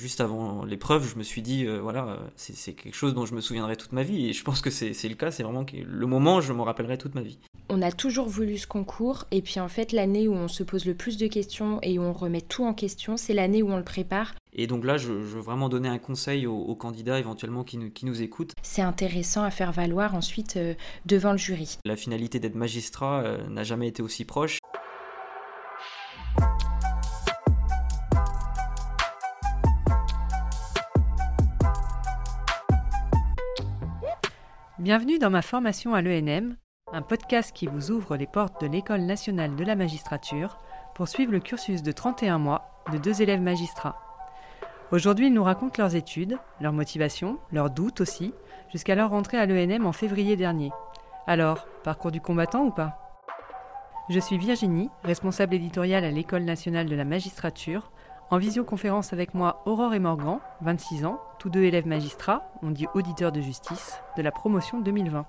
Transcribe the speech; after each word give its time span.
Juste 0.00 0.22
avant 0.22 0.64
l'épreuve, 0.64 1.06
je 1.06 1.16
me 1.16 1.22
suis 1.22 1.42
dit, 1.42 1.66
euh, 1.66 1.78
voilà, 1.78 2.16
c'est 2.34 2.72
quelque 2.72 2.94
chose 2.94 3.12
dont 3.12 3.26
je 3.26 3.34
me 3.34 3.42
souviendrai 3.42 3.76
toute 3.76 3.92
ma 3.92 4.02
vie. 4.02 4.30
Et 4.30 4.32
je 4.32 4.42
pense 4.42 4.62
que 4.62 4.70
c'est 4.70 5.08
le 5.08 5.14
cas, 5.14 5.30
c'est 5.30 5.42
vraiment 5.42 5.66
le 5.74 6.06
moment, 6.06 6.40
je 6.40 6.54
m'en 6.54 6.64
rappellerai 6.64 6.96
toute 6.96 7.14
ma 7.14 7.20
vie. 7.20 7.38
On 7.68 7.82
a 7.82 7.92
toujours 7.92 8.26
voulu 8.26 8.56
ce 8.56 8.66
concours, 8.66 9.26
et 9.30 9.42
puis 9.42 9.60
en 9.60 9.68
fait, 9.68 9.92
l'année 9.92 10.26
où 10.26 10.32
on 10.32 10.48
se 10.48 10.62
pose 10.62 10.86
le 10.86 10.94
plus 10.94 11.18
de 11.18 11.26
questions 11.26 11.80
et 11.82 11.98
où 11.98 12.02
on 12.02 12.14
remet 12.14 12.40
tout 12.40 12.64
en 12.64 12.72
question, 12.72 13.18
c'est 13.18 13.34
l'année 13.34 13.62
où 13.62 13.70
on 13.70 13.76
le 13.76 13.84
prépare. 13.84 14.34
Et 14.54 14.66
donc 14.66 14.86
là, 14.86 14.96
je, 14.96 15.12
veux 15.12 15.40
vraiment 15.40 15.68
donner 15.68 15.90
un 15.90 15.98
conseil 15.98 16.46
aux, 16.46 16.74
candidats 16.76 17.18
éventuellement 17.18 17.62
qui 17.62 17.76
nous, 17.76 18.22
écoutent. 18.22 18.54
C'est 18.62 18.80
intéressant 18.80 19.42
à 19.42 19.50
faire 19.50 19.70
valoir 19.70 20.14
ensuite 20.14 20.56
euh, 20.56 20.72
devant 21.04 21.32
le 21.32 21.38
jury. 21.38 21.76
La 21.84 21.96
finalité 21.96 22.40
d'être 22.40 22.54
magistrat 22.54 23.20
euh, 23.20 23.46
n'a 23.48 23.64
jamais 23.64 23.88
été 23.88 24.02
aussi 24.02 24.24
proche. 24.24 24.60
Bienvenue 34.80 35.18
dans 35.18 35.28
ma 35.28 35.42
formation 35.42 35.94
à 35.94 36.00
l'ENM, 36.00 36.56
un 36.90 37.02
podcast 37.02 37.54
qui 37.54 37.66
vous 37.66 37.90
ouvre 37.90 38.16
les 38.16 38.26
portes 38.26 38.62
de 38.62 38.66
l'École 38.66 39.02
nationale 39.02 39.54
de 39.54 39.62
la 39.62 39.76
magistrature 39.76 40.56
pour 40.94 41.06
suivre 41.06 41.32
le 41.32 41.40
cursus 41.40 41.82
de 41.82 41.92
31 41.92 42.38
mois 42.38 42.82
de 42.90 42.96
deux 42.96 43.20
élèves 43.20 43.42
magistrats. 43.42 44.00
Aujourd'hui, 44.90 45.26
ils 45.26 45.34
nous 45.34 45.44
racontent 45.44 45.82
leurs 45.82 45.96
études, 45.96 46.38
leurs 46.62 46.72
motivations, 46.72 47.38
leurs 47.52 47.68
doutes 47.68 48.00
aussi, 48.00 48.32
jusqu'à 48.72 48.94
leur 48.94 49.10
rentrée 49.10 49.36
à 49.36 49.44
l'ENM 49.44 49.84
en 49.84 49.92
février 49.92 50.34
dernier. 50.36 50.70
Alors, 51.26 51.66
parcours 51.84 52.10
du 52.10 52.22
combattant 52.22 52.64
ou 52.64 52.70
pas? 52.70 53.20
Je 54.08 54.18
suis 54.18 54.38
Virginie, 54.38 54.88
responsable 55.04 55.56
éditoriale 55.56 56.04
à 56.04 56.10
l'École 56.10 56.44
nationale 56.44 56.86
de 56.86 56.96
la 56.96 57.04
magistrature. 57.04 57.92
En 58.32 58.38
visioconférence 58.38 59.12
avec 59.12 59.34
moi, 59.34 59.60
Aurore 59.66 59.92
et 59.92 59.98
Morgan, 59.98 60.38
26 60.60 61.04
ans, 61.04 61.20
tous 61.40 61.50
deux 61.50 61.64
élèves 61.64 61.88
magistrats, 61.88 62.48
on 62.62 62.70
dit 62.70 62.86
auditeurs 62.94 63.32
de 63.32 63.40
justice, 63.40 63.98
de 64.16 64.22
la 64.22 64.30
promotion 64.30 64.80
2020. 64.80 65.26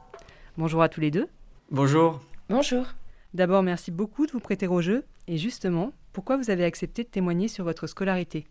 Bonjour 0.59 0.83
à 0.83 0.87
tous 0.87 1.01
les 1.01 1.09
deux. 1.09 1.27
Bonjour. 1.71 2.19
Bonjour. 2.47 2.85
D'abord, 3.33 3.63
merci 3.63 3.89
beaucoup 3.89 4.27
de 4.27 4.31
vous 4.31 4.39
prêter 4.39 4.67
au 4.67 4.81
jeu. 4.81 5.03
Et 5.27 5.39
justement, 5.39 5.93
pourquoi 6.13 6.37
vous 6.37 6.51
avez 6.51 6.63
accepté 6.63 7.03
de 7.03 7.07
témoigner 7.07 7.47
sur 7.47 7.63
votre 7.63 7.87
scolarité? 7.87 8.45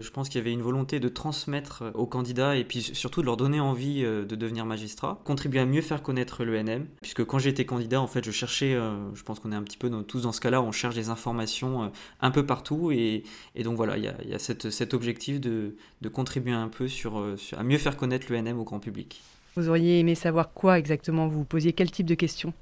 Je 0.00 0.10
pense 0.10 0.28
qu'il 0.28 0.38
y 0.38 0.40
avait 0.40 0.52
une 0.52 0.62
volonté 0.62 1.00
de 1.00 1.08
transmettre 1.08 1.84
aux 1.94 2.06
candidats 2.06 2.56
et 2.56 2.64
puis 2.64 2.82
surtout 2.82 3.20
de 3.20 3.26
leur 3.26 3.36
donner 3.36 3.60
envie 3.60 4.02
euh, 4.04 4.24
de 4.24 4.34
devenir 4.34 4.64
magistrat, 4.64 5.20
contribuer 5.24 5.60
à 5.60 5.66
mieux 5.66 5.82
faire 5.82 6.02
connaître 6.02 6.44
l'ENM, 6.44 6.86
puisque 7.00 7.24
quand 7.24 7.38
j'étais 7.38 7.64
candidat, 7.64 8.00
en 8.00 8.06
fait, 8.06 8.24
je 8.24 8.30
cherchais, 8.30 8.74
euh, 8.74 9.14
je 9.14 9.22
pense 9.22 9.40
qu'on 9.40 9.52
est 9.52 9.56
un 9.56 9.62
petit 9.62 9.76
peu 9.76 9.90
tous 10.04 10.22
dans 10.22 10.32
ce 10.32 10.40
cas-là, 10.40 10.62
on 10.62 10.72
cherche 10.72 10.94
des 10.94 11.08
informations 11.08 11.84
euh, 11.84 11.88
un 12.20 12.30
peu 12.30 12.46
partout 12.46 12.90
et, 12.92 13.24
donc 13.62 13.76
voilà, 13.76 13.98
il 13.98 14.04
y 14.04 14.34
a, 14.34 14.38
cet 14.38 14.94
objectif 14.94 15.40
de, 15.40 15.74
contribuer 16.12 16.52
un 16.52 16.68
peu 16.68 16.88
sur, 16.88 17.22
à 17.56 17.62
mieux 17.62 17.78
faire 17.78 17.96
connaître 17.96 18.32
l'ENM 18.32 18.58
au 18.58 18.64
grand 18.64 18.80
public. 18.80 19.22
Vous 19.56 19.68
auriez 19.68 19.98
aimé 19.98 20.14
savoir 20.14 20.52
quoi 20.52 20.78
exactement? 20.78 21.28
Vous 21.28 21.44
posiez 21.44 21.72
quel 21.72 21.90
type 21.90 22.06
de 22.06 22.14
questions? 22.14 22.52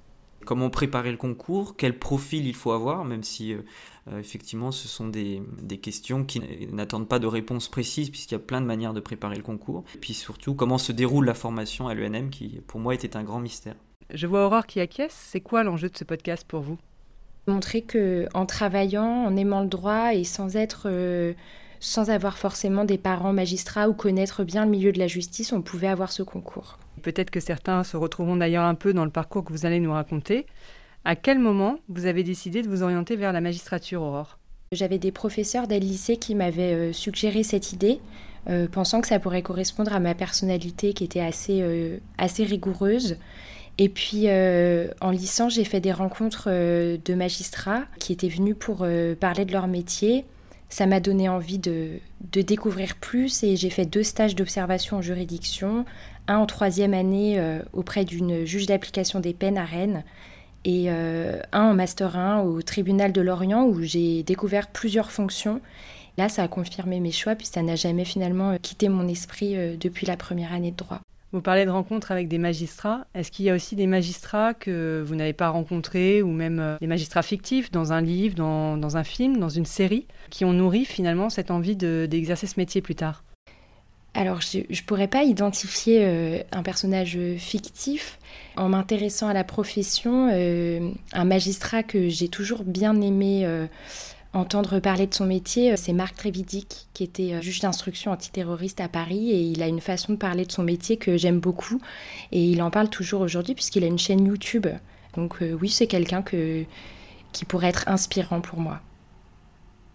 Comment 0.44 0.70
préparer 0.70 1.11
le 1.11 1.17
concours 1.17 1.77
Quel 1.77 1.98
profil 1.98 2.47
il 2.47 2.55
faut 2.55 2.72
avoir 2.72 3.05
Même 3.05 3.22
si 3.22 3.53
euh, 3.53 4.19
effectivement, 4.19 4.72
ce 4.72 4.89
sont 4.89 5.08
des, 5.08 5.42
questions 5.83 6.25
qui 6.25 6.41
n'attendent 6.72 7.08
pas 7.08 7.19
de 7.19 7.27
réponse 7.27 7.69
précise, 7.69 8.11
puisqu'il 8.11 8.34
y 8.34 8.36
a 8.36 8.41
plein 8.41 8.61
de 8.61 8.66
manières 8.66 8.94
de 8.94 9.00
préparer 9.00 9.36
le 9.36 9.42
concours. 9.42 9.84
Et 9.94 9.98
puis 9.98 10.14
surtout, 10.14 10.55
comment 10.55 10.78
se 10.78 10.92
déroule 10.92 11.27
la 11.27 11.34
formation 11.34 11.89
à 11.89 11.94
l'ENM, 11.94 12.31
qui 12.31 12.61
pour 12.66 12.81
moi 12.81 12.94
était 12.94 13.16
un 13.16 13.22
grand 13.22 13.41
mystère. 13.41 13.75
Je 14.12 14.27
vois 14.27 14.47
Aurore 14.47 14.66
qui 14.66 14.81
acquiesce. 14.81 15.14
C'est 15.14 15.41
quoi 15.41 15.62
l'enjeu 15.64 15.91
de 15.91 15.97
ce 15.97 16.05
podcast 16.05 16.44
pour 16.47 16.61
vous? 16.61 16.78
Montrer 17.47 17.83
que 17.83 18.27
en 18.34 18.47
travaillant, 18.47 19.25
en 19.25 19.36
aimant 19.36 19.62
le 19.62 19.69
droit 19.69 20.14
et 20.14 20.25
sans 20.25 20.56
être 20.56 20.83
euh, 20.86 21.33
sans 21.81 22.11
avoir 22.11 22.39
forcément 22.39 22.84
des 22.84 22.98
parents 22.98 23.33
magistrats 23.33 23.89
ou 23.89 23.94
connaître 23.94 24.44
bien 24.44 24.64
le 24.64 24.70
milieu 24.70 24.92
de 24.92 24.98
la 24.98 25.06
justice, 25.06 25.53
on 25.53 25.62
pouvait 25.62 25.89
avoir 25.89 26.12
ce 26.12 26.22
concours. 26.22 26.78
Peut-être 27.09 27.31
que 27.31 27.41
certains 27.41 27.84
se 27.84 27.97
retrouveront 27.97 28.37
d'ailleurs 28.37 28.64
un 28.64 28.75
peu 28.75 28.92
dans 28.92 29.06
le 29.06 29.11
parcours 29.11 29.42
que 29.42 29.51
vous 29.51 29.64
allez 29.64 29.81
nous 29.81 29.93
raconter. 29.93 30.44
À 31.06 31.16
quel 31.16 31.38
moment 31.38 31.78
vous 31.88 32.05
avez 32.05 32.22
décidé 32.22 32.60
de 32.60 32.69
vous 32.69 32.82
orienter 32.82 33.16
vers 33.16 33.32
la 33.32 33.41
magistrature, 33.41 34.03
Aurore? 34.03 34.38
J'avais 34.72 34.99
des 34.99 35.10
professeurs 35.10 35.66
dès 35.66 35.78
lycée 35.78 36.19
qui 36.19 36.34
m'avaient 36.34 36.75
euh, 36.75 36.93
suggéré 36.93 37.44
cette 37.44 37.72
idée, 37.72 38.00
euh, 38.50 38.69
pensant 38.69 39.00
que 39.00 39.09
ça 39.09 39.19
pourrait 39.19 39.41
correspondre 39.41 39.94
à 39.94 40.00
ma 40.00 40.15
personnalité 40.15 40.93
qui 40.93 41.03
était 41.03 41.21
assez, 41.21 41.62
euh, 41.62 41.97
assez 42.19 42.44
rigoureuse. 42.44 43.16
Et 43.78 43.88
puis 43.88 44.27
en 44.28 45.11
lycée, 45.11 45.49
j'ai 45.49 45.65
fait 45.65 45.81
des 45.81 45.93
rencontres 45.93 46.50
de 46.50 47.15
magistrats 47.15 47.84
qui 48.00 48.12
étaient 48.12 48.28
venus 48.28 48.56
pour 48.59 48.87
parler 49.21 49.44
de 49.47 49.53
leur 49.53 49.69
métier. 49.69 50.27
Ça 50.69 50.87
m'a 50.87 50.99
donné 50.99 51.28
envie 51.28 51.59
de, 51.59 52.00
de, 52.32 52.43
découvrir 52.43 52.97
plus 52.97 53.44
et 53.44 53.55
j'ai 53.55 53.71
fait 53.71 53.87
deux 53.87 54.03
stages 54.03 54.34
d'observation 54.34 54.97
en 54.97 55.00
juridiction, 55.00 55.87
un 56.28 56.37
en 56.37 56.47
troisième 56.47 56.94
année 56.94 57.43
auprès 57.72 58.05
d'une 58.05 58.44
juge 58.44 58.66
d'application 58.66 59.21
des 59.21 59.33
peines 59.33 59.59
à 59.59 59.65
Rennes 59.65 60.05
et 60.65 60.87
euh, 60.89 61.41
un 61.53 61.71
en 61.71 61.75
Master 61.75 62.16
1 62.16 62.41
au 62.41 62.62
tribunal 62.62 63.12
de 63.12 63.21
Lorient 63.21 63.65
où 63.65 63.81
j'ai 63.83 64.22
découvert 64.22 64.69
plusieurs 64.69 65.11
fonctions. 65.11 65.61
Là, 66.17 66.28
ça 66.28 66.43
a 66.43 66.49
confirmé 66.49 67.00
mes 67.00 67.12
choix, 67.12 67.37
puis 67.37 67.47
ça 67.47 67.62
n'a 67.62 67.77
jamais 67.77 68.05
finalement 68.05 68.50
euh, 68.50 68.56
quitté 68.61 68.88
mon 68.88 69.06
esprit 69.06 69.56
euh, 69.56 69.77
depuis 69.78 70.05
la 70.05 70.17
première 70.17 70.53
année 70.53 70.72
de 70.72 70.77
droit. 70.77 71.00
Vous 71.33 71.43
parlez 71.43 71.65
de 71.65 71.71
rencontres 71.71 72.11
avec 72.11 72.27
des 72.28 72.38
magistrats. 72.38 73.06
Est-ce 73.15 73.31
qu'il 73.31 73.44
y 73.44 73.50
a 73.50 73.55
aussi 73.55 73.77
des 73.77 73.87
magistrats 73.87 74.55
que 74.55 75.05
vous 75.06 75.15
n'avez 75.15 75.34
pas 75.34 75.50
rencontrés, 75.50 76.22
ou 76.22 76.33
même 76.33 76.78
des 76.81 76.87
magistrats 76.87 77.22
fictifs 77.22 77.71
dans 77.71 77.93
un 77.93 78.00
livre, 78.00 78.34
dans 78.34 78.97
un 78.97 79.05
film, 79.05 79.37
dans 79.37 79.50
une 79.50 79.67
série, 79.67 80.06
qui 80.31 80.47
ont 80.47 80.55
nourri 80.55 80.87
finalement 80.87 81.28
cette 81.28 81.50
envie 81.50 81.77
d'exercer 81.77 82.47
ce 82.47 82.59
métier 82.59 82.81
plus 82.81 82.94
tard? 82.94 83.25
Alors, 84.14 84.41
je 84.41 84.58
ne 84.58 84.86
pourrais 84.86 85.06
pas 85.06 85.22
identifier 85.22 86.00
euh, 86.02 86.42
un 86.50 86.62
personnage 86.62 87.19
fictif. 87.36 88.19
En 88.56 88.69
m'intéressant 88.69 89.28
à 89.28 89.32
la 89.32 89.44
profession, 89.44 90.30
euh, 90.32 90.91
un 91.12 91.24
magistrat 91.24 91.84
que 91.84 92.08
j'ai 92.08 92.28
toujours 92.28 92.64
bien 92.64 93.00
aimé 93.00 93.42
euh, 93.44 93.66
entendre 94.32 94.80
parler 94.80 95.06
de 95.06 95.14
son 95.14 95.26
métier, 95.26 95.76
c'est 95.76 95.92
Marc 95.92 96.16
Trévidic, 96.16 96.88
qui 96.94 97.04
était 97.04 97.41
juge 97.41 97.60
d'instruction 97.60 98.10
antiterroriste 98.10 98.80
à 98.80 98.88
Paris. 98.88 99.30
Et 99.30 99.41
il 99.41 99.62
a 99.62 99.69
une 99.69 99.80
façon 99.80 100.14
de 100.14 100.19
parler 100.19 100.44
de 100.44 100.52
son 100.52 100.64
métier 100.64 100.96
que 100.96 101.16
j'aime 101.16 101.38
beaucoup. 101.38 101.80
Et 102.32 102.42
il 102.42 102.60
en 102.62 102.70
parle 102.70 102.88
toujours 102.88 103.20
aujourd'hui, 103.20 103.54
puisqu'il 103.54 103.84
a 103.84 103.86
une 103.86 103.98
chaîne 103.98 104.26
YouTube. 104.26 104.66
Donc, 105.14 105.36
oui, 105.60 105.69
c'est 105.69 105.86
quelqu'un 105.86 106.22
qui 106.22 107.44
pourrait 107.46 107.69
être 107.69 107.88
inspirant 107.88 108.40
pour 108.40 108.58
moi. 108.58 108.80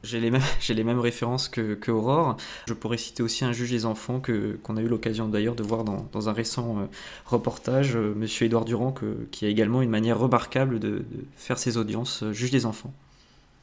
J'ai 0.03 0.19
les, 0.19 0.31
mêmes, 0.31 0.41
les 0.69 0.83
mêmes 0.83 0.99
références 0.99 1.47
que, 1.47 1.73
que, 1.75 1.89
Aurore. 1.89 2.37
Je 2.67 2.73
pourrais 2.73 2.97
citer 2.97 3.23
aussi 3.23 3.45
un 3.45 3.53
juge 3.53 3.71
des 3.71 3.85
enfants 3.85 4.19
que, 4.19 4.59
qu'on 4.61 4.77
a 4.77 4.81
eu 4.81 4.87
l'occasion 4.87 5.27
d'ailleurs 5.29 5.55
de 5.55 5.63
voir 5.63 5.83
dans, 5.83 6.07
dans 6.11 6.29
un 6.29 6.33
récent 6.33 6.77
euh, 6.79 6.85
reportage, 7.25 7.95
euh, 7.95 8.13
Monsieur 8.15 8.45
Édouard 8.45 8.65
Durand, 8.65 8.91
que, 8.91 9.27
qui 9.31 9.45
a 9.45 9.49
également 9.49 9.81
une 9.81 9.89
manière 9.89 10.19
remarquable 10.19 10.79
de, 10.79 11.05
faire 11.37 11.57
ses 11.57 11.77
audiences, 11.77 12.23
euh, 12.23 12.33
juge 12.33 12.51
des 12.51 12.65
enfants. 12.65 12.93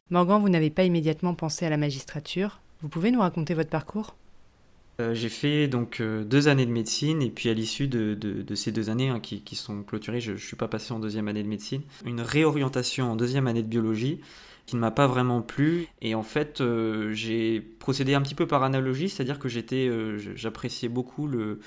Morgan, 0.09 0.41
vous 0.41 0.49
n'avez 0.49 0.71
pas 0.71 0.85
immédiatement 0.85 1.35
pensé 1.35 1.67
à 1.67 1.71
la 1.71 1.77
magistrature. 1.77 2.61
Vous 2.81 2.89
pouvez 2.89 3.11
nous 3.11 3.21
raconter 3.21 3.55
votre 3.55 3.71
parcours? 3.71 4.17
J'ai 5.15 5.31
fait 5.31 5.67
donc 5.67 6.03
deux 6.03 6.49
années 6.49 6.67
de 6.67 6.71
médecine 6.71 7.23
et 7.23 7.31
puis 7.31 7.49
à 7.49 7.55
l'issue 7.55 7.89
de, 7.89 8.13
de, 8.13 8.55
ces 8.55 8.71
deux 8.71 8.91
années 8.91 9.09
hein, 9.09 9.19
qui, 9.19 9.41
qui, 9.41 9.57
sont 9.57 9.83
clôturées, 9.83 10.21
je 10.21 10.33
ne 10.33 10.37
suis 10.37 10.57
pas 10.57 10.69
passé 10.69 10.93
en 10.93 10.99
deuxième 10.99 11.27
année 11.27 11.43
de 11.43 11.49
médecine, 11.49 11.81
une 12.05 12.21
réorientation 12.21 13.11
en 13.11 13.17
deuxième 13.17 13.47
année 13.47 13.63
de 13.63 13.67
biologie 13.67 14.21
qui 14.71 14.77
ne 14.77 14.81
m'a 14.81 14.93
pas 14.93 15.09
vraiment 15.09 15.43
plu. 15.43 15.89
Et 16.01 16.15
en 16.15 16.23
fait, 16.23 16.61
euh, 16.61 17.13
j'ai 17.13 17.61
procédé 17.61 18.15
un 18.15 18.23
petit 18.23 18.37
peu 18.37 18.47
par 18.47 18.63
analogie, 18.63 19.09
c'est-à-dire 19.09 19.41
que 19.41 19.49
j'étais, 19.49 19.89
euh, 19.89 20.17
j'appréciais 20.37 20.89
beaucoup 20.89 21.27
le, 21.27 21.59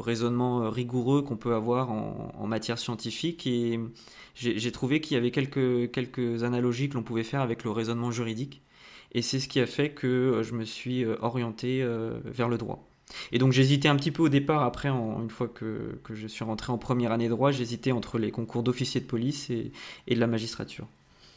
raisonnement 0.00 0.68
rigoureux 0.70 1.22
qu'on 1.22 1.36
peut 1.36 1.54
avoir 1.54 1.90
en, 1.92 2.46
matière 2.46 2.78
scientifique 2.78 3.46
et 3.46 3.80
j'ai 4.34 4.72
trouvé 4.72 5.00
qu'il 5.00 5.14
y 5.14 5.18
avait 5.18 5.30
quelques, 5.30 5.90
quelques 5.92 6.42
analogies 6.42 6.88
que 6.88 6.94
l'on 6.94 7.02
pouvait 7.02 7.24
faire 7.24 7.40
avec 7.40 7.64
le 7.64 7.70
raisonnement 7.70 8.10
juridique. 8.10 8.60
Et 9.12 9.22
c'est 9.22 9.38
ce 9.38 9.48
qui 9.48 9.60
a 9.60 9.66
fait 9.66 9.90
que 9.90 10.06
euh, 10.06 10.42
je 10.42 10.54
me 10.54 10.64
suis 10.64 11.04
orienté 11.20 11.86
vers 12.24 12.48
le 12.48 12.58
droit. 12.58 12.86
Et 13.30 13.38
donc 13.38 13.52
j'hésitais 13.52 13.88
un 13.88 13.96
petit 13.96 14.10
peu 14.10 14.24
au 14.24 14.28
départ, 14.28 14.62
après, 14.64 14.88
une 14.88 15.30
fois 15.30 15.46
que, 15.46 15.98
que, 16.02 16.14
je 16.14 16.26
suis 16.26 16.44
rentré 16.44 16.72
en 16.72 16.78
première 16.78 17.12
année 17.12 17.26
de 17.26 17.30
droit, 17.30 17.52
j'hésitais 17.52 17.92
entre 17.92 18.18
les 18.18 18.32
concours 18.32 18.64
d'officier 18.64 19.00
de 19.00 19.06
police 19.06 19.50
et 19.50 19.70
de 20.14 20.20
la 20.20 20.26
magistrature 20.26 20.88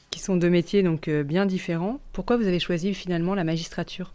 qui 0.10 0.20
sont 0.20 0.38
deux 0.38 0.50
métiers 0.50 0.84
donc 0.84 1.08
euh, 1.08 1.24
bien 1.24 1.46
différents. 1.46 2.00
Pourquoi 2.14 2.38
vous 2.38 2.48
avez 2.48 2.60
choisi 2.60 2.94
finalement 2.94 3.36
la 3.36 3.44
magistrature? 3.44 4.14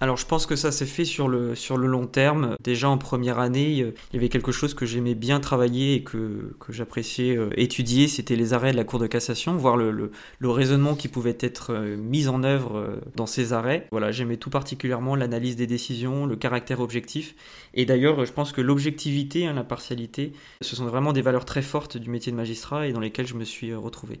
Alors 0.00 0.16
je 0.16 0.26
pense 0.26 0.46
que 0.46 0.56
ça 0.56 0.72
s'est 0.72 0.84
fait 0.84 1.04
sur 1.04 1.28
le, 1.28 1.54
sur 1.54 1.76
le 1.76 1.86
long 1.86 2.08
terme. 2.08 2.56
Déjà 2.60 2.88
en 2.88 2.98
première 2.98 3.38
année, 3.38 3.70
il 3.70 3.94
y 4.12 4.16
avait 4.16 4.28
quelque 4.28 4.50
chose 4.50 4.74
que 4.74 4.84
j'aimais 4.84 5.14
bien 5.14 5.38
travailler 5.38 5.94
et 5.94 6.02
que, 6.02 6.56
que 6.58 6.72
j'appréciais 6.72 7.36
euh, 7.36 7.50
étudier, 7.56 8.08
c'était 8.08 8.34
les 8.34 8.52
arrêts 8.52 8.72
de 8.72 8.76
la 8.76 8.82
Cour 8.82 8.98
de 8.98 9.06
cassation, 9.06 9.54
voir 9.56 9.76
le, 9.76 9.92
le, 9.92 10.50
raisonnement 10.50 10.96
qui 10.96 11.06
pouvait 11.06 11.38
être 11.38 11.72
euh, 11.72 11.96
mis 11.96 12.26
en 12.26 12.42
œuvre 12.42 13.00
dans 13.14 13.26
ces 13.26 13.52
arrêts. 13.52 13.86
Voilà, 13.92 14.10
j'aimais 14.10 14.38
tout 14.38 14.50
particulièrement 14.50 15.14
l'analyse 15.14 15.54
des 15.54 15.68
décisions, 15.68 16.26
le 16.26 16.34
caractère 16.34 16.80
objectif. 16.80 17.36
Et 17.72 17.84
d'ailleurs, 17.84 18.24
je 18.24 18.32
pense 18.32 18.50
que 18.50 18.60
l'objectivité, 18.60 19.46
hein, 19.46 19.52
l'impartialité, 19.52 20.32
ce 20.62 20.74
sont 20.74 20.86
vraiment 20.86 21.12
des 21.12 21.22
valeurs 21.22 21.44
très 21.44 21.62
fortes 21.62 21.96
du 21.96 22.10
métier 22.10 22.32
de 22.32 22.36
magistrat 22.36 22.88
et 22.88 22.92
dans 22.92 22.98
lesquelles 22.98 23.28
je 23.28 23.34
me 23.34 23.44
suis 23.44 23.72
retrouvé. 23.72 24.20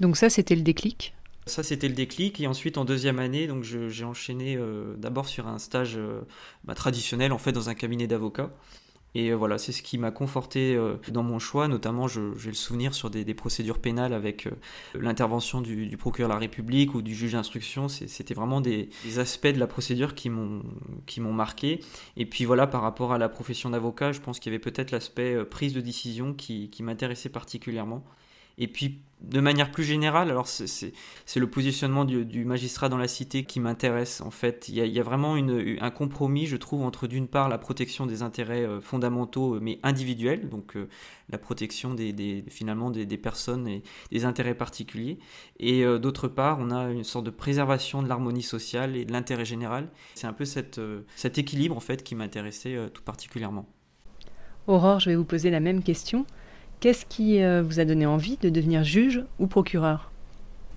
Donc 0.00 0.16
ça, 0.16 0.30
c'était 0.30 0.56
le 0.56 0.62
déclic 0.62 1.14
Ça, 1.46 1.62
c'était 1.62 1.88
le 1.88 1.94
déclic. 1.94 2.40
Et 2.40 2.46
ensuite, 2.46 2.78
en 2.78 2.84
deuxième 2.84 3.18
année, 3.18 3.46
donc 3.46 3.62
j'ai 3.62 4.04
enchaîné 4.04 4.58
d'abord 4.96 5.28
sur 5.28 5.46
un 5.46 5.58
stage 5.58 5.98
bah, 6.64 6.74
traditionnel, 6.74 7.32
en 7.32 7.38
fait, 7.38 7.52
dans 7.52 7.68
un 7.68 7.74
cabinet 7.74 8.06
d'avocats. 8.06 8.50
Et 9.14 9.30
euh, 9.30 9.34
voilà, 9.34 9.58
c'est 9.58 9.72
ce 9.72 9.82
qui 9.82 9.98
m'a 9.98 10.10
conforté 10.10 10.74
euh, 10.76 10.96
dans 11.08 11.22
mon 11.22 11.38
choix. 11.38 11.68
Notamment, 11.68 12.06
j'ai 12.06 12.20
le 12.20 12.54
souvenir 12.54 12.94
sur 12.94 13.10
des, 13.10 13.34
procédures 13.34 13.78
pénales 13.78 14.12
avec 14.12 14.46
euh, 14.46 14.50
l'intervention 14.94 15.60
du, 15.60 15.96
procureur 15.96 16.28
de 16.28 16.34
la 16.34 16.38
République 16.38 16.94
ou 16.94 17.02
du 17.02 17.14
juge 17.14 17.32
d'instruction. 17.32 17.88
C'était 17.88 18.34
vraiment 18.34 18.60
des, 18.60 18.88
aspects 19.18 19.48
de 19.48 19.58
la 19.58 19.66
procédure 19.66 20.14
qui 20.14 20.30
m'ont 20.30 21.32
marqué. 21.32 21.80
Et 22.16 22.26
puis 22.26 22.44
voilà, 22.44 22.66
par 22.66 22.82
rapport 22.82 23.12
à 23.12 23.18
la 23.18 23.28
profession 23.28 23.70
d'avocat, 23.70 24.12
je 24.12 24.20
pense 24.20 24.38
qu'il 24.38 24.52
y 24.52 24.54
avait 24.54 24.62
peut-être 24.62 24.92
l'aspect 24.92 25.44
prise 25.44 25.74
de 25.74 25.80
décision 25.80 26.34
qui 26.34 26.70
m'intéressait 26.80 27.30
particulièrement. 27.30 28.04
Et 28.58 28.68
puis, 28.68 28.98
de 29.22 29.40
manière 29.40 29.70
plus 29.70 29.84
générale, 29.84 30.30
alors 30.30 30.48
c'est 30.48 30.92
le 31.36 31.50
positionnement 31.50 32.04
du, 32.04 32.44
magistrat 32.44 32.88
dans 32.88 32.96
la 32.96 33.08
cité 33.08 33.44
qui 33.44 33.60
m'intéresse 33.60 34.20
en 34.22 34.30
fait. 34.30 34.68
Il 34.68 34.74
y 34.76 35.00
a, 35.00 35.02
vraiment 35.02 35.34
un 35.34 35.90
compromis, 35.90 36.46
je 36.46 36.56
trouve, 36.56 36.82
entre 36.82 37.06
d'une 37.06 37.28
part 37.28 37.48
la 37.48 37.58
protection 37.58 38.06
des 38.06 38.22
intérêts 38.22 38.64
euh, 38.64 38.80
fondamentaux 38.80 39.58
mais 39.60 39.78
individuels, 39.82 40.48
donc 40.48 40.76
euh, 40.76 40.88
la 41.28 41.38
protection 41.38 41.92
des, 41.92 42.44
finalement 42.48 42.90
des, 42.90 43.06
personnes 43.18 43.68
et 43.68 43.82
des 44.10 44.24
intérêts 44.24 44.54
particuliers, 44.54 45.18
et 45.58 45.84
euh, 45.84 45.98
d'autre 45.98 46.28
part 46.28 46.58
on 46.60 46.70
a 46.70 46.90
une 46.90 47.04
sorte 47.04 47.26
de 47.26 47.30
préservation 47.30 48.02
de 48.02 48.08
l'harmonie 48.08 48.42
sociale 48.42 48.96
et 48.96 49.04
de 49.04 49.12
l'intérêt 49.12 49.44
général. 49.44 49.88
C'est 50.14 50.26
un 50.26 50.32
peu 50.32 50.44
cet 50.44 51.38
équilibre 51.38 51.76
en 51.76 51.80
fait 51.80 52.02
qui 52.02 52.14
m'intéressait 52.14 52.76
tout 52.94 53.02
particulièrement. 53.02 53.66
Aurore, 54.66 55.00
je 55.00 55.10
vais 55.10 55.16
vous 55.16 55.24
poser 55.24 55.50
la 55.50 55.60
même 55.60 55.82
question. 55.82 56.24
Qu'est-ce 56.80 57.04
qui 57.04 57.42
euh, 57.42 57.62
vous 57.62 57.78
a 57.78 57.84
donné 57.84 58.06
envie 58.06 58.38
de 58.38 58.48
devenir 58.48 58.84
juge 58.84 59.22
ou 59.38 59.46
procureur? 59.46 60.10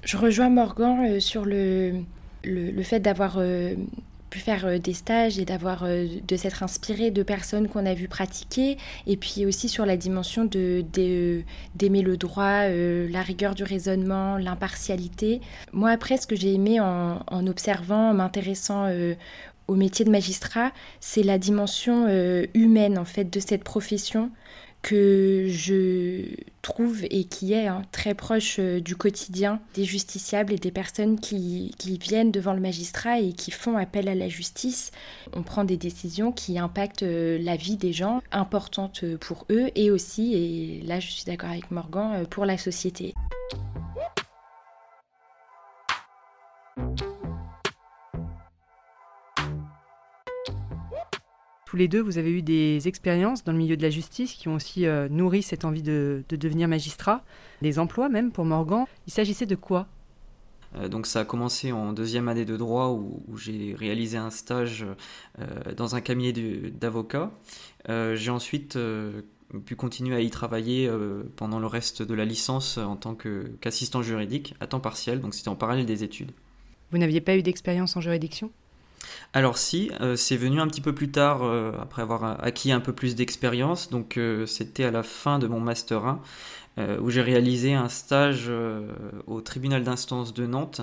Je 0.03 0.17
rejoins 0.17 0.49
Morgan 0.49 1.05
euh, 1.05 1.19
sur 1.21 1.45
le, 1.45 1.93
le, 2.43 2.83
fait 2.83 2.99
d'avoir 2.99 3.35
euh, 3.37 3.73
pu 4.29 4.39
faire 4.39 4.81
des 4.81 4.93
stages 4.93 5.39
et 5.39 5.45
d'avoir 5.45 5.85
de 5.85 6.35
s'être 6.35 6.61
inspiré 6.61 7.09
de 7.09 7.23
personnes 7.23 7.69
qu'on 7.69 7.85
a 7.85 7.93
vu 7.93 8.09
pratiquer 8.09 8.77
et 9.07 9.15
puis 9.15 9.45
aussi 9.45 9.69
sur 9.69 9.85
la 9.85 9.95
dimension 9.95 10.43
de, 10.43 10.83
d'aimer 11.75 12.01
le 12.01 12.17
droit, 12.17 12.67
la 12.67 13.21
rigueur 13.21 13.55
du 13.55 13.63
raisonnement, 13.63 14.37
l'impartialité. 14.37 15.39
Moi 15.71 15.91
après 15.91 16.17
ce 16.17 16.27
que 16.27 16.35
j'ai 16.35 16.53
aimé 16.53 16.81
en, 16.81 17.19
en 17.27 17.47
observant, 17.47 18.09
en 18.09 18.13
m'intéressant 18.15 18.91
au 19.67 19.75
métier 19.75 20.03
de 20.03 20.09
magistrat, 20.09 20.71
c'est 20.99 21.23
la 21.23 21.37
dimension 21.37 22.07
humaine 22.55 22.97
en 22.97 23.05
fait 23.05 23.31
de 23.31 23.39
cette 23.39 23.63
profession 23.63 24.31
que 24.83 25.47
je 25.47 26.25
trouve 26.61 27.05
et 27.05 27.23
qui 27.23 27.53
est 27.53 27.67
hein, 27.67 27.83
très 27.91 28.13
proche 28.13 28.57
euh, 28.59 28.81
du 28.81 28.95
quotidien 28.95 29.59
des 29.73 29.85
justiciables 29.85 30.53
et 30.53 30.57
des 30.57 30.71
personnes 30.71 31.19
qui, 31.19 31.73
viennent 32.01 32.31
devant 32.31 32.53
le 32.53 32.59
magistrat 32.59 33.19
et 33.19 33.31
qui 33.33 33.49
font 33.49 33.77
appel 33.77 34.09
à 34.09 34.15
la 34.15 34.27
justice. 34.27 34.91
On 35.33 35.41
prend 35.41 35.63
des 35.63 35.77
décisions 35.77 36.31
qui 36.31 36.59
impactent 36.59 37.03
euh, 37.03 37.39
la 37.41 37.55
vie 37.55 37.77
des 37.77 37.93
gens, 37.93 38.21
importantes 38.31 39.05
pour 39.17 39.45
eux 39.49 39.69
et 39.75 39.89
aussi, 39.89 40.33
et 40.35 40.81
là 40.85 40.99
je 40.99 41.09
suis 41.09 41.23
d'accord 41.23 41.49
avec 41.49 41.71
Morgan, 41.71 42.11
euh, 42.13 42.25
pour 42.25 42.45
la 42.45 42.57
société. 42.57 43.13
Tous 51.73 51.77
les 51.77 51.87
deux, 51.87 52.01
vous 52.01 52.19
avez 52.19 52.29
eu 52.29 52.43
des 52.43 52.87
expériences 52.87 53.43
dans 53.43 53.51
le 53.51 53.57
milieu 53.57 53.75
de 53.75 53.81
la 53.81 53.89
justice 53.89 54.33
qui 54.33 54.47
ont 54.47 54.53
aussi 54.53 54.85
euh, 54.85 55.09
nourri 55.09 55.41
cette 55.41 55.65
envie 55.65 55.81
de, 55.81 56.23
devenir 56.29 56.67
magistrat, 56.67 57.23
des 57.63 57.79
emplois 57.79 58.09
même 58.09 58.31
pour 58.31 58.45
Morgan. 58.45 58.85
Il 59.07 59.11
s'agissait 59.11 59.47
de 59.47 59.55
quoi? 59.55 59.87
Euh, 60.75 60.87
donc 60.87 61.07
ça 61.07 61.21
a 61.21 61.25
commencé 61.25 61.71
en 61.71 61.91
deuxième 61.91 62.27
année 62.27 62.45
de 62.45 62.57
droit 62.57 62.89
où, 62.89 63.23
j'ai 63.37 63.73
réalisé 63.73 64.17
un 64.17 64.29
stage 64.29 64.85
euh, 65.39 65.73
dans 65.75 65.95
un 65.95 66.01
cabinet 66.01 66.31
d'avocats. 66.31 67.31
j'ai 67.87 68.29
ensuite 68.29 68.77
pu 69.65 69.75
continuer 69.75 70.15
à 70.15 70.21
y 70.21 70.29
travailler 70.29 70.91
pendant 71.37 71.57
le 71.57 71.65
reste 71.65 72.03
de 72.03 72.13
la 72.13 72.25
licence 72.25 72.77
en 72.77 72.97
tant 72.97 73.15
qu'assistant 73.15 74.03
juridique 74.03 74.53
à 74.59 74.67
temps 74.67 74.79
partiel, 74.79 75.21
donc 75.21 75.33
c'était 75.33 75.49
en 75.49 75.55
parallèle 75.55 75.87
des 75.87 76.03
études. 76.03 76.33
Vous 76.91 76.99
n'aviez 76.99 77.19
pas 77.19 77.35
eu 77.35 77.41
d'expérience 77.41 77.97
en 77.97 78.01
juridiction? 78.01 78.51
Alors 79.33 79.57
si, 79.57 79.91
euh, 80.01 80.15
c'est 80.15 80.37
venu 80.37 80.59
un 80.61 80.67
petit 80.67 80.81
peu 80.81 80.93
plus 80.93 81.09
tard, 81.09 81.43
euh, 81.43 81.71
après 81.81 82.01
avoir 82.03 82.43
acquis 82.43 82.71
un 82.71 82.79
peu 82.79 82.93
plus 82.93 83.15
d'expérience. 83.15 83.89
Donc 83.89 84.17
euh, 84.17 84.45
c'était 84.45 84.83
à 84.83 84.91
la 84.91 85.03
fin 85.03 85.39
de 85.39 85.47
mon 85.47 85.59
Master 85.59 86.05
1, 86.05 86.21
où 87.01 87.11
j'ai 87.11 87.21
réalisé 87.21 87.75
un 87.75 87.87
stage 87.87 88.51
au 89.27 89.41
tribunal 89.41 89.83
d'instance 89.83 90.33
de 90.33 90.47
Nantes, 90.47 90.81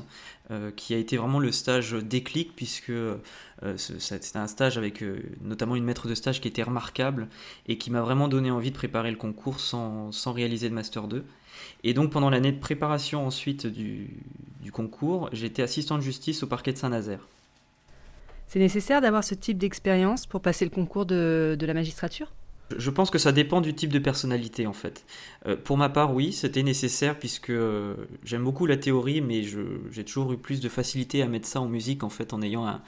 qui 0.76 0.94
a 0.94 0.98
été 0.98 1.16
vraiment 1.16 1.40
le 1.40 1.50
stage 1.50 1.94
déclic, 1.94 2.54
puisque 2.54 2.92
c'était 3.76 4.36
un 4.36 4.46
stage 4.46 4.78
avec 4.78 5.02
notamment 5.42 5.74
une 5.74 5.82
maître 5.82 6.06
de 6.06 6.14
stage 6.14 6.40
qui 6.40 6.46
était 6.46 6.62
remarquable, 6.62 7.26
et 7.66 7.76
qui 7.76 7.90
m'a 7.90 8.02
vraiment 8.02 8.28
donné 8.28 8.52
envie 8.52 8.70
de 8.70 8.76
préparer 8.76 9.10
le 9.10 9.16
concours 9.16 9.58
sans, 9.58 10.12
réaliser 10.26 10.68
de 10.68 10.74
Master 10.74 11.08
2. 11.08 11.24
Et 11.82 11.92
donc 11.92 12.12
pendant 12.12 12.30
l'année 12.30 12.52
de 12.52 12.60
préparation 12.60 13.26
ensuite 13.26 13.66
du, 13.66 14.10
du 14.60 14.70
concours, 14.70 15.28
j'étais 15.32 15.62
assistant 15.62 15.96
de 15.96 16.02
justice 16.02 16.44
au 16.44 16.46
parquet 16.46 16.72
de 16.72 16.78
Saint-Nazaire. 16.78 17.26
C'est 18.50 18.58
nécessaire 18.58 19.00
d'avoir 19.00 19.22
ce 19.22 19.36
type 19.36 19.58
d'expérience 19.58 20.26
pour 20.26 20.40
passer 20.40 20.64
le 20.64 20.72
concours 20.72 21.06
de, 21.06 21.56
la 21.60 21.72
magistrature? 21.72 22.32
Je 22.76 22.90
pense 22.90 23.08
que 23.08 23.18
ça 23.18 23.30
dépend 23.30 23.60
du 23.60 23.74
type 23.74 23.92
de 23.92 24.00
personnalité 24.00 24.66
en 24.66 24.72
fait. 24.72 25.04
Euh, 25.46 25.54
pour 25.54 25.76
ma 25.76 25.88
part, 25.88 26.12
oui, 26.12 26.32
c'était 26.32 26.64
nécessaire 26.64 27.16
puisque 27.16 27.50
euh, 27.50 27.94
j'aime 28.24 28.42
beaucoup 28.42 28.66
la 28.66 28.76
théorie, 28.76 29.20
mais 29.20 29.44
j'ai 29.92 30.04
toujours 30.04 30.32
eu 30.32 30.36
plus 30.36 30.58
de 30.58 30.68
facilité 30.68 31.22
à 31.22 31.28
mettre 31.28 31.46
ça 31.46 31.60
en 31.60 31.68
musique 31.68 32.02
en 32.02 32.08
fait 32.08 32.32
en 32.32 32.42
ayant 32.42 32.80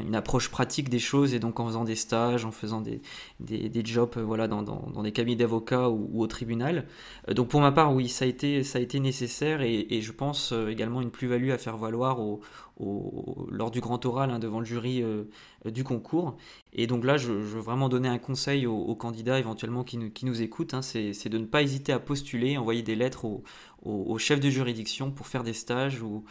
une 0.00 0.14
approche 0.14 0.50
pratique 0.50 0.88
des 0.88 0.98
choses 0.98 1.34
et 1.34 1.38
donc 1.38 1.58
en 1.60 1.66
faisant 1.66 1.84
des 1.84 1.96
stages, 1.96 2.44
en 2.44 2.52
faisant 2.52 2.80
des, 2.80 3.00
des, 3.40 3.84
jobs 3.84 4.12
euh, 4.16 4.22
voilà, 4.22 4.48
dans, 4.48 4.62
dans, 4.62 5.02
des 5.02 5.12
cabinets 5.12 5.36
d'avocats 5.36 5.88
ou, 5.88 6.20
au 6.20 6.26
tribunal. 6.26 6.86
donc 7.34 7.48
pour 7.48 7.60
ma 7.60 7.72
part, 7.72 7.92
oui, 7.94 8.08
ça 8.08 8.24
a 8.24 8.28
été, 8.28 8.62
ça 8.62 8.78
a 8.78 8.82
été 8.82 9.00
nécessaire 9.00 9.62
et, 9.62 10.00
je 10.00 10.12
pense 10.12 10.52
également 10.68 11.00
une 11.00 11.10
plus-value 11.10 11.50
à 11.50 11.58
faire 11.58 11.76
valoir 11.76 12.20
au, 12.20 12.40
lors 12.78 13.70
du 13.70 13.80
grand 13.80 14.04
oral 14.04 14.30
hein, 14.30 14.38
devant 14.38 14.60
le 14.60 14.66
jury 14.66 15.02
euh, 15.02 15.24
du 15.64 15.82
concours. 15.82 16.36
Et 16.72 16.86
donc 16.86 17.04
là, 17.04 17.16
je, 17.16 17.32
veux 17.32 17.60
vraiment 17.60 17.88
donner 17.88 18.08
un 18.08 18.18
conseil 18.18 18.66
aux, 18.66 18.94
candidats 18.94 19.38
éventuellement 19.38 19.82
qui, 19.82 19.96
nous, 19.98 20.42
écoutent, 20.42 20.74
hein, 20.74 20.82
c'est 20.82 21.28
de 21.28 21.38
ne 21.38 21.46
pas 21.46 21.62
hésiter 21.62 21.92
à 21.92 21.98
postuler, 21.98 22.58
envoyer 22.58 22.82
des 22.82 22.94
lettres 22.94 23.24
aux, 23.24 23.42
au 23.82 24.18
chefs 24.18 24.40
de 24.40 24.50
juridiction 24.50 25.10
pour 25.10 25.26
faire 25.26 25.42
des 25.42 25.54
stages 25.54 26.02
ou, 26.02 26.24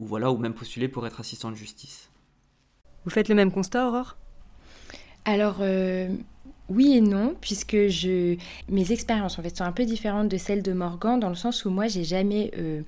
voilà, 0.00 0.32
ou 0.32 0.38
même 0.38 0.54
postuler 0.54 0.88
pour 0.88 1.06
être 1.06 1.20
assistant 1.20 1.50
de 1.50 1.56
justice. 1.56 2.09
Vous 3.10 3.14
faites 3.14 3.28
le 3.28 3.34
même 3.34 3.50
constat, 3.50 3.88
Aurore? 3.88 4.16
Alors, 5.24 5.56
euh, 5.62 6.08
oui 6.68 6.92
et 6.96 7.00
non, 7.00 7.34
puisque 7.40 7.88
je... 7.88 8.36
mes 8.68 8.92
expériences 8.92 9.36
en 9.36 9.42
fait, 9.42 9.56
sont 9.56 9.64
un 9.64 9.72
peu 9.72 9.84
différentes 9.84 10.28
de 10.28 10.36
celles 10.36 10.62
de 10.62 10.72
Morgan, 10.72 11.18
dans 11.18 11.28
le 11.28 11.34
sens 11.34 11.64
où 11.64 11.70
moi, 11.70 11.88
j'ai 11.88 12.04
jamais... 12.04 12.52
Euh, 12.56 12.82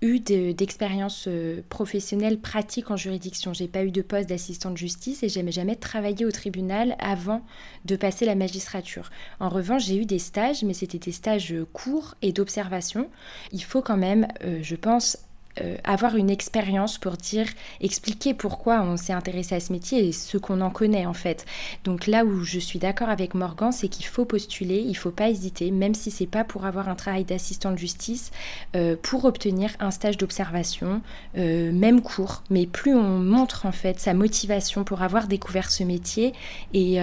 eu 0.00 0.20
d'expérience 0.20 1.24
euh, 1.26 1.60
professionnelle 1.70 2.38
pratique 2.38 2.92
en 2.92 2.96
juridiction. 2.96 3.52
J'ai 3.52 3.66
pas 3.66 3.82
eu 3.82 3.90
de 3.90 4.00
poste 4.00 4.28
d'assistant 4.28 4.70
de 4.70 4.76
justice 4.76 5.24
et 5.24 5.28
j'ai 5.28 5.50
jamais 5.50 5.74
travaillé 5.74 6.24
au 6.24 6.30
tribunal 6.30 6.94
avant 7.00 7.42
de 7.84 7.96
passer 7.96 8.24
la 8.24 8.36
magistrature. 8.36 9.10
En 9.40 9.48
revanche, 9.48 9.86
j'ai 9.86 9.96
eu 9.96 10.06
des 10.06 10.20
stages, 10.20 10.62
mais 10.62 10.72
c'était 10.72 11.00
des 11.00 11.10
stages 11.10 11.52
courts 11.72 12.14
et 12.22 12.30
d'observation. 12.30 13.10
Il 13.50 13.64
faut 13.64 13.82
quand 13.82 13.96
même, 13.96 14.28
je 14.62 14.76
pense, 14.76 15.18
euh, 15.60 15.76
avoir 15.84 16.16
une 16.16 16.30
expérience 16.30 16.98
pour 16.98 17.16
dire, 17.16 17.46
expliquer 17.80 18.34
pourquoi 18.34 18.82
on 18.82 18.96
s'est 18.96 19.12
intéressé 19.12 19.54
à 19.54 19.60
ce 19.60 19.72
métier 19.72 20.08
et 20.08 20.12
ce 20.12 20.38
qu'on 20.38 20.60
en 20.60 20.70
connaît 20.70 21.06
en 21.06 21.14
fait. 21.14 21.46
Donc 21.84 22.06
là 22.06 22.24
où 22.24 22.44
je 22.44 22.58
suis 22.58 22.78
d'accord 22.78 23.08
avec 23.08 23.34
Morgan, 23.34 23.72
c'est 23.72 23.88
qu'il 23.88 24.06
faut 24.06 24.24
postuler, 24.24 24.84
il 24.86 24.94
faut 24.96 25.10
pas 25.10 25.28
hésiter, 25.28 25.70
même 25.70 25.94
si 25.94 26.10
c'est 26.10 26.26
pas 26.26 26.44
pour 26.44 26.66
avoir 26.66 26.88
un 26.88 26.94
travail 26.94 27.24
d'assistant 27.24 27.72
de 27.72 27.78
justice, 27.78 28.30
euh, 28.76 28.96
pour 29.00 29.24
obtenir 29.24 29.70
un 29.80 29.90
stage 29.90 30.16
d'observation, 30.16 31.00
euh, 31.36 31.72
même 31.72 32.00
court. 32.00 32.42
Mais 32.50 32.66
plus 32.66 32.94
on 32.94 33.18
montre 33.18 33.66
en 33.66 33.72
fait 33.72 34.00
sa 34.00 34.14
motivation 34.14 34.84
pour 34.84 35.02
avoir 35.02 35.28
découvert 35.28 35.70
ce 35.70 35.84
métier 35.84 36.32
et, 36.74 36.98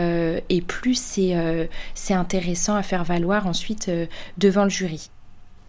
et 0.50 0.62
plus 0.62 0.96
c'est 0.96 2.14
intéressant 2.14 2.76
à 2.76 2.84
faire 2.84 3.04
valoir 3.04 3.48
ensuite 3.48 3.90
devant 4.38 4.64
le 4.64 4.70
jury. 4.70 5.10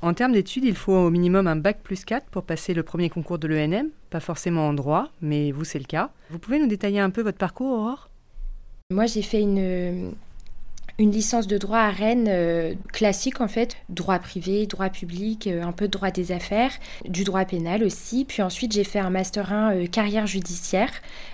En 0.02 0.14
termes 0.14 0.32
d'études, 0.32 0.64
il 0.64 0.74
faut 0.74 0.92
au 0.92 1.10
minimum 1.10 1.46
un 1.46 1.56
bac 1.56 1.78
plus 1.82 2.04
4 2.04 2.26
pour 2.26 2.42
passer 2.42 2.74
le 2.74 2.82
premier 2.82 3.08
concours 3.08 3.38
de 3.38 3.48
l'ENM, 3.48 3.88
pas 4.10 4.20
forcément 4.20 4.68
en 4.68 4.74
droit, 4.74 5.08
mais 5.22 5.52
vous 5.52 5.64
c'est 5.64 5.78
le 5.78 5.84
cas. 5.84 6.10
Vous 6.30 6.38
pouvez 6.38 6.58
nous 6.58 6.66
détailler 6.66 7.00
un 7.00 7.10
peu 7.10 7.22
votre 7.22 7.38
parcours, 7.38 7.72
Aurore? 7.72 8.10
Moi 8.90 9.06
j'ai 9.06 9.22
fait 9.22 9.40
une, 9.40 10.14
une 10.98 11.10
licence 11.10 11.46
de 11.46 11.58
droit 11.58 11.78
à 11.78 11.90
Rennes 11.90 12.28
euh, 12.28 12.74
classique 12.92 13.40
en 13.40 13.48
fait, 13.48 13.76
droit 13.88 14.18
privé, 14.18 14.66
droit 14.66 14.88
public, 14.88 15.46
euh, 15.46 15.62
un 15.62 15.72
peu 15.72 15.86
de 15.86 15.92
droit 15.92 16.10
des 16.10 16.32
affaires, 16.32 16.72
du 17.06 17.24
droit 17.24 17.44
pénal 17.44 17.82
aussi. 17.82 18.24
Puis 18.24 18.42
ensuite 18.42 18.72
j'ai 18.72 18.84
fait 18.84 18.98
un 18.98 19.10
master 19.10 19.52
1 19.52 19.74
euh, 19.74 19.86
carrière 19.86 20.26
judiciaire, 20.26 20.90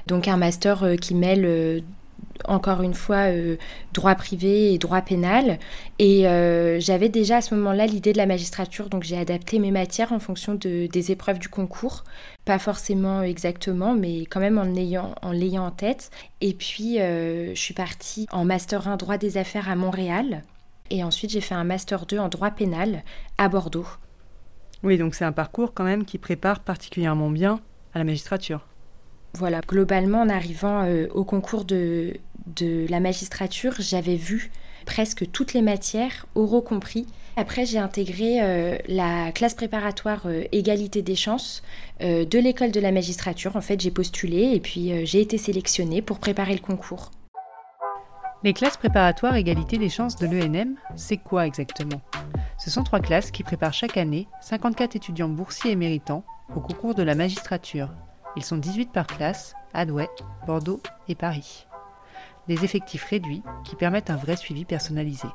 donc 0.07 0.29
un 0.29 0.37
master 0.37 0.97
qui 1.01 1.15
mêle 1.15 1.83
encore 2.47 2.83
une 2.83 2.95
fois 2.95 3.27
droit 3.93 4.15
privé 4.15 4.73
et 4.73 4.79
droit 4.79 5.03
pénal. 5.03 5.59
Et 5.99 6.23
j'avais 6.81 7.09
déjà 7.09 7.39
à 7.39 7.41
ce 7.41 7.55
moment-là 7.55 7.87
l'idée 7.87 8.13
de 8.13 8.19
la 8.19 8.27
magistrature, 8.27 8.89
donc 8.89 9.03
j'ai 9.03 9.17
adapté 9.17 9.59
mes 9.59 9.71
matières 9.71 10.13
en 10.13 10.19
fonction 10.19 10.55
de, 10.55 10.87
des 10.87 11.13
épreuves 11.13 11.39
du 11.39 11.49
concours. 11.49 12.05
Pas 12.45 12.59
forcément 12.59 13.23
exactement, 13.23 13.95
mais 13.95 14.27
quand 14.27 14.41
même 14.41 14.59
en 14.59 14.65
l'ayant 14.65 15.15
en, 15.23 15.71
tête. 15.71 16.11
Et 16.41 16.55
puis, 16.55 16.97
je 16.99 17.53
suis 17.55 17.75
partie 17.75 18.27
en 18.33 18.45
Master 18.45 18.89
1 18.89 18.97
droit 18.97 19.19
des 19.19 19.39
affaires 19.39 19.69
à 19.69 19.77
Montréal. 19.77 20.43
Et 20.91 21.03
ensuite, 21.03 21.31
j'ai 21.31 21.41
fait 21.41 21.55
un 21.55 21.65
Master 21.65 22.05
2 22.05 22.19
en 22.19 22.29
droit 22.29 22.51
pénal 22.51 23.03
à 23.39 23.49
Bordeaux. 23.49 23.87
Oui, 24.83 24.99
donc 24.99 25.15
c'est 25.15 25.25
un 25.25 25.33
parcours 25.33 25.75
quand 25.75 25.85
même 25.85 26.05
qui 26.05 26.19
prépare 26.19 26.61
particulièrement 26.61 27.31
bien 27.31 27.61
à 27.95 27.99
la 27.99 28.05
magistrature. 28.05 28.67
Voilà, 29.35 29.61
globalement, 29.61 30.21
en 30.21 30.29
arrivant 30.29 30.85
euh, 30.85 31.07
au 31.15 31.25
concours 31.25 31.65
de, 31.65 32.15
la 32.61 33.01
magistrature, 33.01 33.75
j'avais 33.79 34.17
vu 34.17 34.51
presque 34.85 35.31
toutes 35.31 35.55
les 35.55 35.63
matières, 35.63 36.27
oraux 36.35 36.61
compris. 36.61 37.07
Après, 37.37 37.65
j'ai 37.65 37.79
intégré 37.79 38.43
euh, 38.43 38.77
la 38.89 39.33
classe 39.33 39.55
préparatoire 39.55 40.27
euh, 40.27 40.45
égalité 40.53 41.01
des 41.01 41.15
chances 41.15 41.63
de 42.01 42.39
l'école 42.39 42.73
de 42.73 42.81
la 42.81 42.91
magistrature. 42.91 43.55
En 43.55 43.61
fait, 43.61 43.81
j'ai 43.81 43.93
postulé 43.93 44.53
et 44.55 44.61
puis 44.61 45.07
j'ai 45.07 45.21
été 45.21 45.39
sélectionnée 45.39 46.03
pour 46.03 46.19
préparer 46.19 46.53
le 46.53 46.61
concours. 46.61 47.13
Les 48.43 48.53
classes 48.53 48.77
préparatoires 48.77 49.37
égalité 49.37 49.79
des 49.79 49.89
chances 49.89 50.17
de 50.17 50.27
l'ENM, 50.27 50.75
c'est 50.97 51.17
quoi 51.17 51.47
exactement? 51.47 52.01
Ce 52.59 52.71
sont 52.71 52.83
trois 52.83 52.99
classes 52.99 53.31
qui 53.31 53.45
préparent 53.45 53.73
chaque 53.73 53.97
année 53.97 54.27
54 54.41 54.97
étudiants 54.97 55.29
boursiers 55.29 55.71
et 55.71 55.77
méritants 55.77 56.25
au 56.57 56.61
concours 56.61 56.97
de 56.97 57.05
la 57.05 57.15
magistrature. 57.15 57.89
Ils 58.37 58.45
sont 58.45 58.57
18 58.57 58.93
par 58.93 59.07
classe 59.07 59.55
à 59.75 59.85
Douai, 59.85 60.09
Bordeaux 60.47 60.81
et 61.09 61.15
Paris. 61.15 61.67
Des 62.49 62.65
effectifs 62.65 63.05
réduits 63.05 63.43
qui 63.65 63.77
permettent 63.77 64.11
un 64.11 64.17
vrai 64.17 64.37
suivi 64.37 64.65
personnalisé. 64.65 65.29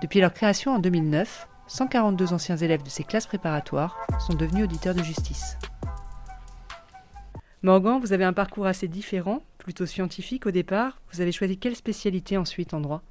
Depuis 0.00 0.20
leur 0.20 0.32
création 0.32 0.72
en 0.72 0.78
2009, 0.78 1.48
142 1.68 2.32
anciens 2.32 2.56
élèves 2.56 2.82
de 2.82 2.88
ces 2.88 3.04
classes 3.04 3.26
préparatoires 3.26 4.06
sont 4.18 4.34
devenus 4.34 4.64
auditeurs 4.64 4.94
de 4.94 5.02
justice. 5.02 5.56
Morgan, 7.62 8.00
vous 8.00 8.12
avez 8.12 8.24
un 8.24 8.32
parcours 8.32 8.66
assez 8.66 8.88
différent, 8.88 9.40
plutôt 9.58 9.86
scientifique 9.86 10.46
au 10.46 10.50
départ. 10.50 11.00
Vous 11.12 11.20
avez 11.20 11.30
choisi 11.30 11.56
quelle 11.56 11.76
spécialité 11.76 12.36
ensuite 12.36 12.74
en 12.74 12.80
droit? 12.80 13.02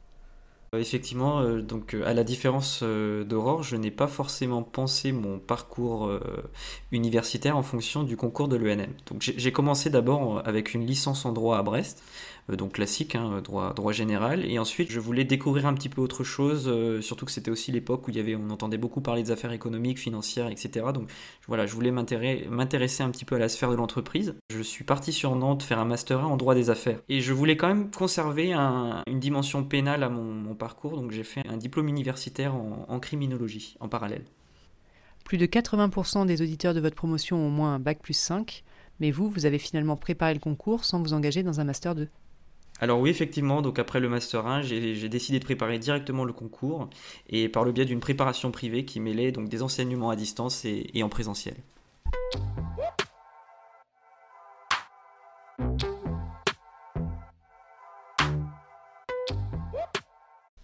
Effectivement, 0.78 1.42
euh, 1.42 1.62
donc 1.62 1.94
euh, 1.94 2.08
à 2.08 2.14
la 2.14 2.24
différence 2.24 2.82
d'Aurore, 2.82 3.62
je 3.62 3.76
n'ai 3.76 3.92
pas 3.92 4.08
forcément 4.08 4.64
pensé 4.64 5.12
mon 5.12 5.38
parcours 5.38 6.10
universitaire 6.94 7.58
en 7.58 7.62
fonction 7.62 8.04
du 8.04 8.16
concours 8.16 8.48
de 8.48 8.56
l'ENM. 8.56 8.94
Donc 9.08 9.22
j'ai 9.22 9.52
commencé 9.52 9.90
d'abord 9.90 10.42
avec 10.48 10.74
une 10.74 10.86
licence 10.86 11.26
en 11.26 11.34
droit 11.34 11.58
à 11.58 11.62
Brest, 11.64 12.02
euh, 12.02 12.41
donc 12.50 12.74
classique, 12.74 13.16
hein, 13.16 13.42
droit, 13.44 13.74
droit 13.74 13.92
général. 13.92 14.46
Et 14.46 14.60
ensuite, 14.60 14.92
je 14.92 15.00
voulais 15.00 15.24
découvrir 15.24 15.66
un 15.66 15.74
petit 15.74 15.90
peu 15.90 16.02
autre 16.02 16.24
chose, 16.24 16.66
euh, 16.68 17.02
surtout 17.02 17.26
que 17.26 17.32
c'était 17.32 17.52
aussi 17.52 17.72
l'époque 17.72 18.08
où 18.08 18.12
il 18.12 18.18
y 18.18 18.20
avait, 18.20 18.36
on 18.36 18.50
entendait 18.50 18.78
beaucoup 18.78 19.02
parler 19.02 19.24
des 19.24 19.32
affaires 19.32 19.52
économiques, 19.52 20.00
financières, 20.00 20.48
etc. 20.48 20.86
Donc 20.94 21.10
voilà, 21.48 21.66
je 21.66 21.74
voulais 21.74 21.92
m'intéresser 21.92 23.04
un 23.04 23.10
petit 23.10 23.26
peu 23.26 23.36
à 23.36 23.40
la 23.40 23.50
sphère 23.50 23.72
de 23.72 23.76
l'entreprise. 23.76 24.36
Je 24.50 24.62
suis 24.62 24.84
parti 24.84 25.14
sur 25.14 25.36
Nantes 25.36 25.64
faire 25.64 25.80
un 25.80 25.86
master 25.86 26.20
1 26.20 26.26
en 26.26 26.38
droit 26.38 26.56
des 26.56 26.70
affaires. 26.70 27.00
Et 27.10 27.22
je 27.22 27.34
voulais 27.34 27.58
quand 27.58 27.68
même 27.68 27.90
conserver 27.92 28.54
une 28.54 29.20
dimension 29.20 29.64
pénale 29.64 30.04
à 30.04 30.10
mon, 30.10 30.42
parcours, 30.56 30.98
donc 30.98 31.12
j'ai 31.12 31.24
fait 31.24 31.48
un 31.48 31.56
diplôme 31.56 31.88
universitaire 31.88 32.54
en, 32.54 32.86
en 32.88 33.00
criminologie 33.00 33.78
en 33.80 33.88
parallèle. 33.88 34.26
Plus 35.24 35.38
de 35.38 35.46
80% 35.46 36.26
des 36.26 36.42
auditeurs 36.42 36.74
de 36.74 36.82
votre 36.82 36.96
promotion 36.96 37.38
ont 37.38 37.48
au 37.48 37.50
moins 37.50 37.76
un 37.76 37.80
bac 37.80 38.00
plus 38.02 38.14
5, 38.14 38.64
mais 39.00 39.12
vous, 39.12 39.30
vous 39.30 39.46
avez 39.46 39.60
finalement 39.60 39.96
préparé 39.96 40.34
le 40.34 40.40
concours 40.40 40.84
sans 40.84 41.02
vous 41.02 41.14
engager 41.14 41.42
dans 41.42 41.60
un 41.60 41.64
master 41.64 41.96
2. 41.96 42.10
Alors 42.84 43.00
oui, 43.00 43.12
effectivement, 43.12 43.62
donc 43.62 43.78
après 43.78 44.00
le 44.00 44.10
Master 44.10 44.48
1, 44.48 44.64
j'ai 44.64 45.08
décidé 45.08 45.38
de 45.38 45.46
préparer 45.46 45.78
directement 45.78 46.26
le 46.26 46.34
concours 46.34 46.90
et 47.30 47.48
par 47.48 47.64
le 47.64 47.72
biais 47.72 47.86
d'une 47.86 48.00
préparation 48.00 48.50
privée 48.50 48.86
qui 48.86 49.00
mêlait 49.00 49.32
donc 49.32 49.50
des 49.50 49.62
enseignements 49.62 50.10
à 50.10 50.16
distance 50.16 50.66
et, 50.66 50.90
et 50.96 51.04
en 51.04 51.10
présentiel. 51.10 51.54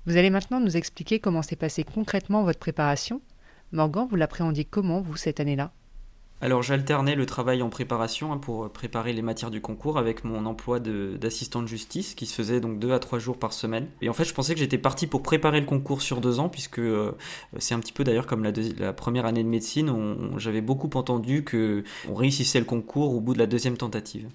Vous 0.07 0.17
allez 0.17 0.31
maintenant 0.31 0.59
nous 0.59 0.75
expliquer 0.75 1.19
comment 1.19 1.43
s'est 1.43 1.55
passée 1.55 1.83
concrètement 1.83 2.43
votre 2.43 2.57
préparation. 2.57 3.21
Morgan, 3.73 4.07
vous 4.09 4.15
l'appréhendiez 4.15 4.65
comment, 4.65 5.01
vous, 5.01 5.17
cette 5.17 5.39
année-là? 5.39 5.71
Alors 6.39 6.61
j'alternais 6.61 7.15
le 7.15 7.25
travail 7.25 7.61
en 7.63 7.69
préparation 7.69 8.31
hein, 8.31 8.37
pour 8.37 8.69
préparer 8.69 9.11
les 9.13 9.23
matières 9.23 9.49
du 9.49 9.59
concours 9.59 9.97
avec 9.97 10.23
mon 10.23 10.45
emploi 10.45 10.79
d'assistant 10.79 11.61
de, 11.61 11.67
justice 11.67 12.13
qui 12.13 12.25
se 12.25 12.35
faisait 12.35 12.59
donc 12.59 12.79
deux 12.79 12.93
à 12.93 12.99
trois 12.99 13.19
jours 13.19 13.37
par 13.37 13.53
semaine. 13.53 13.87
Et 14.01 14.09
en 14.09 14.13
fait 14.13 14.23
je 14.23 14.33
pensais 14.33 14.53
que 14.53 14.59
j'étais 14.59 14.77
parti 14.77 15.07
pour 15.07 15.23
préparer 15.23 15.59
le 15.59 15.65
concours 15.65 16.01
sur 16.01 16.21
deux 16.21 16.39
ans 16.39 16.49
puisque 16.49 16.79
euh, 16.79 17.11
c'est 17.57 17.73
un 17.73 17.79
petit 17.79 17.93
peu 17.93 18.03
d'ailleurs 18.03 18.27
comme 18.27 18.43
la, 18.43 18.93
première 18.93 19.25
année 19.25 19.43
de 19.43 19.49
médecine, 19.49 19.91
j'avais 20.37 20.61
beaucoup 20.61 20.89
entendu 20.95 21.43
que 21.43 21.83
on 22.09 22.13
réussissait 22.13 22.59
le 22.59 22.65
concours 22.65 23.15
au 23.15 23.19
bout 23.19 23.33
de 23.33 23.39
la 23.39 23.47
deuxième 23.47 23.77
tentative. 23.77 24.27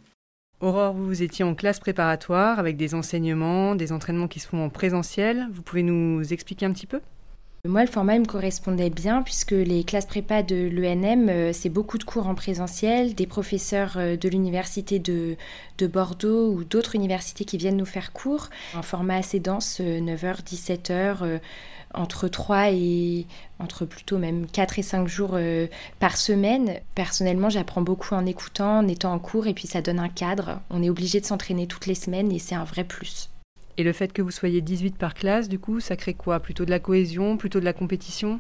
Aurore, 0.61 0.95
vous 0.95 1.23
étiez 1.23 1.45
en 1.45 1.55
classe 1.55 1.81
préparatoire 1.81 2.59
avec 2.59 2.77
des 2.77 2.95
enseignements, 2.95 3.75
des 3.75 3.91
entraînements 3.91 4.29
qui 4.29 4.39
se 4.39 4.47
font 4.47 4.65
en 4.65 4.71
présentiel. 4.71 5.49
Vous 5.53 5.63
pouvez 5.63 5.83
nous 5.83 6.33
expliquer 6.33 6.67
un 6.67 6.73
petit 6.73 6.87
peu? 6.87 7.01
Moi, 7.69 7.83
le 7.83 7.89
format 7.89 8.19
me 8.19 8.25
correspondait 8.25 8.91
bien 8.91 9.23
puisque 9.23 9.53
les 9.53 9.85
classes 9.85 10.07
prépa 10.07 10.43
de 10.43 10.69
l'ENM, 10.69 11.29
euh, 11.29 11.53
c'est 11.53 11.69
beaucoup 11.69 11.97
de 11.97 12.03
cours 12.03 12.27
en 12.27 12.35
présentiel, 12.35 13.15
des 13.15 13.29
professeurs 13.29 13.93
euh, 13.99 14.17
de 14.17 14.29
l'université 14.29 14.99
de, 14.99 15.37
Bordeaux 15.87 16.53
ou 16.53 16.65
d'autres 16.65 16.97
universités 16.97 17.45
qui 17.45 17.59
viennent 17.59 17.77
nous 17.77 17.85
faire 17.85 18.13
cours, 18.13 18.51
un 18.75 18.83
format 18.83 19.17
assez 19.17 19.39
dense, 19.39 19.81
9h, 19.81 20.25
euh, 20.27 20.35
17h, 20.45 21.41
entre 21.95 22.27
3 22.27 22.71
et 22.73 23.27
entre 23.61 23.85
plutôt 23.85 24.19
même 24.19 24.47
4 24.47 24.81
et 24.81 24.83
5 24.83 25.07
jours 25.07 25.39
par 25.99 26.17
semaine. 26.17 26.81
Personnellement, 26.95 27.51
j'apprends 27.51 27.83
beaucoup 27.83 28.15
en 28.15 28.27
écoutant, 28.27 28.79
en 28.79 28.89
étant 28.89 29.13
en 29.13 29.19
cours 29.19 29.49
et 29.49 29.55
puis 29.55 29.67
ça 29.67 29.83
donne 29.83 29.99
un 29.99 30.09
cadre. 30.09 30.61
On 30.71 30.83
est 30.85 30.91
obligé 30.91 31.21
de 31.21 31.27
s'entraîner 31.27 31.67
toutes 31.67 31.87
les 31.87 31.97
semaines 31.97 32.31
et 32.31 32.39
c'est 32.39 32.55
un 32.55 32.65
vrai 32.65 32.85
plus. 32.85 33.32
Et 33.79 33.83
le 33.83 33.93
fait 33.93 34.13
que 34.13 34.23
vous 34.23 34.31
soyez 34.31 34.61
18 34.61 34.97
par 34.97 35.15
classe, 35.15 35.49
du 35.49 35.59
coup, 35.59 35.81
ça 35.81 35.97
crée 35.97 36.15
quoi? 36.15 36.41
Plutôt 36.41 36.65
de 36.65 36.71
la 36.71 36.79
cohésion, 36.79 37.37
plutôt 37.37 37.61
de 37.61 37.65
la 37.65 37.73
compétition? 37.73 38.39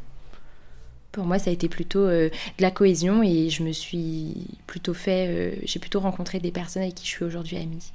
Pour 1.11 1.25
moi, 1.25 1.39
ça 1.39 1.51
a 1.51 1.53
été 1.53 1.69
plutôt 1.69 2.01
euh, 2.01 2.29
de 2.29 2.63
la 2.63 2.71
cohésion 2.71 3.23
et 3.23 3.51
je 3.51 3.63
me 3.63 3.73
suis 3.73 4.47
plutôt 4.67 4.95
fait, 4.95 5.27
euh, 5.29 5.61
j'ai 5.65 5.79
plutôt 5.79 6.01
rencontré 6.01 6.41
des 6.41 6.51
personnes 6.51 6.83
avec 6.83 6.95
qui 6.95 7.05
je 7.05 7.11
suis 7.11 7.25
aujourd'hui 7.25 7.57
amie. 7.59 7.93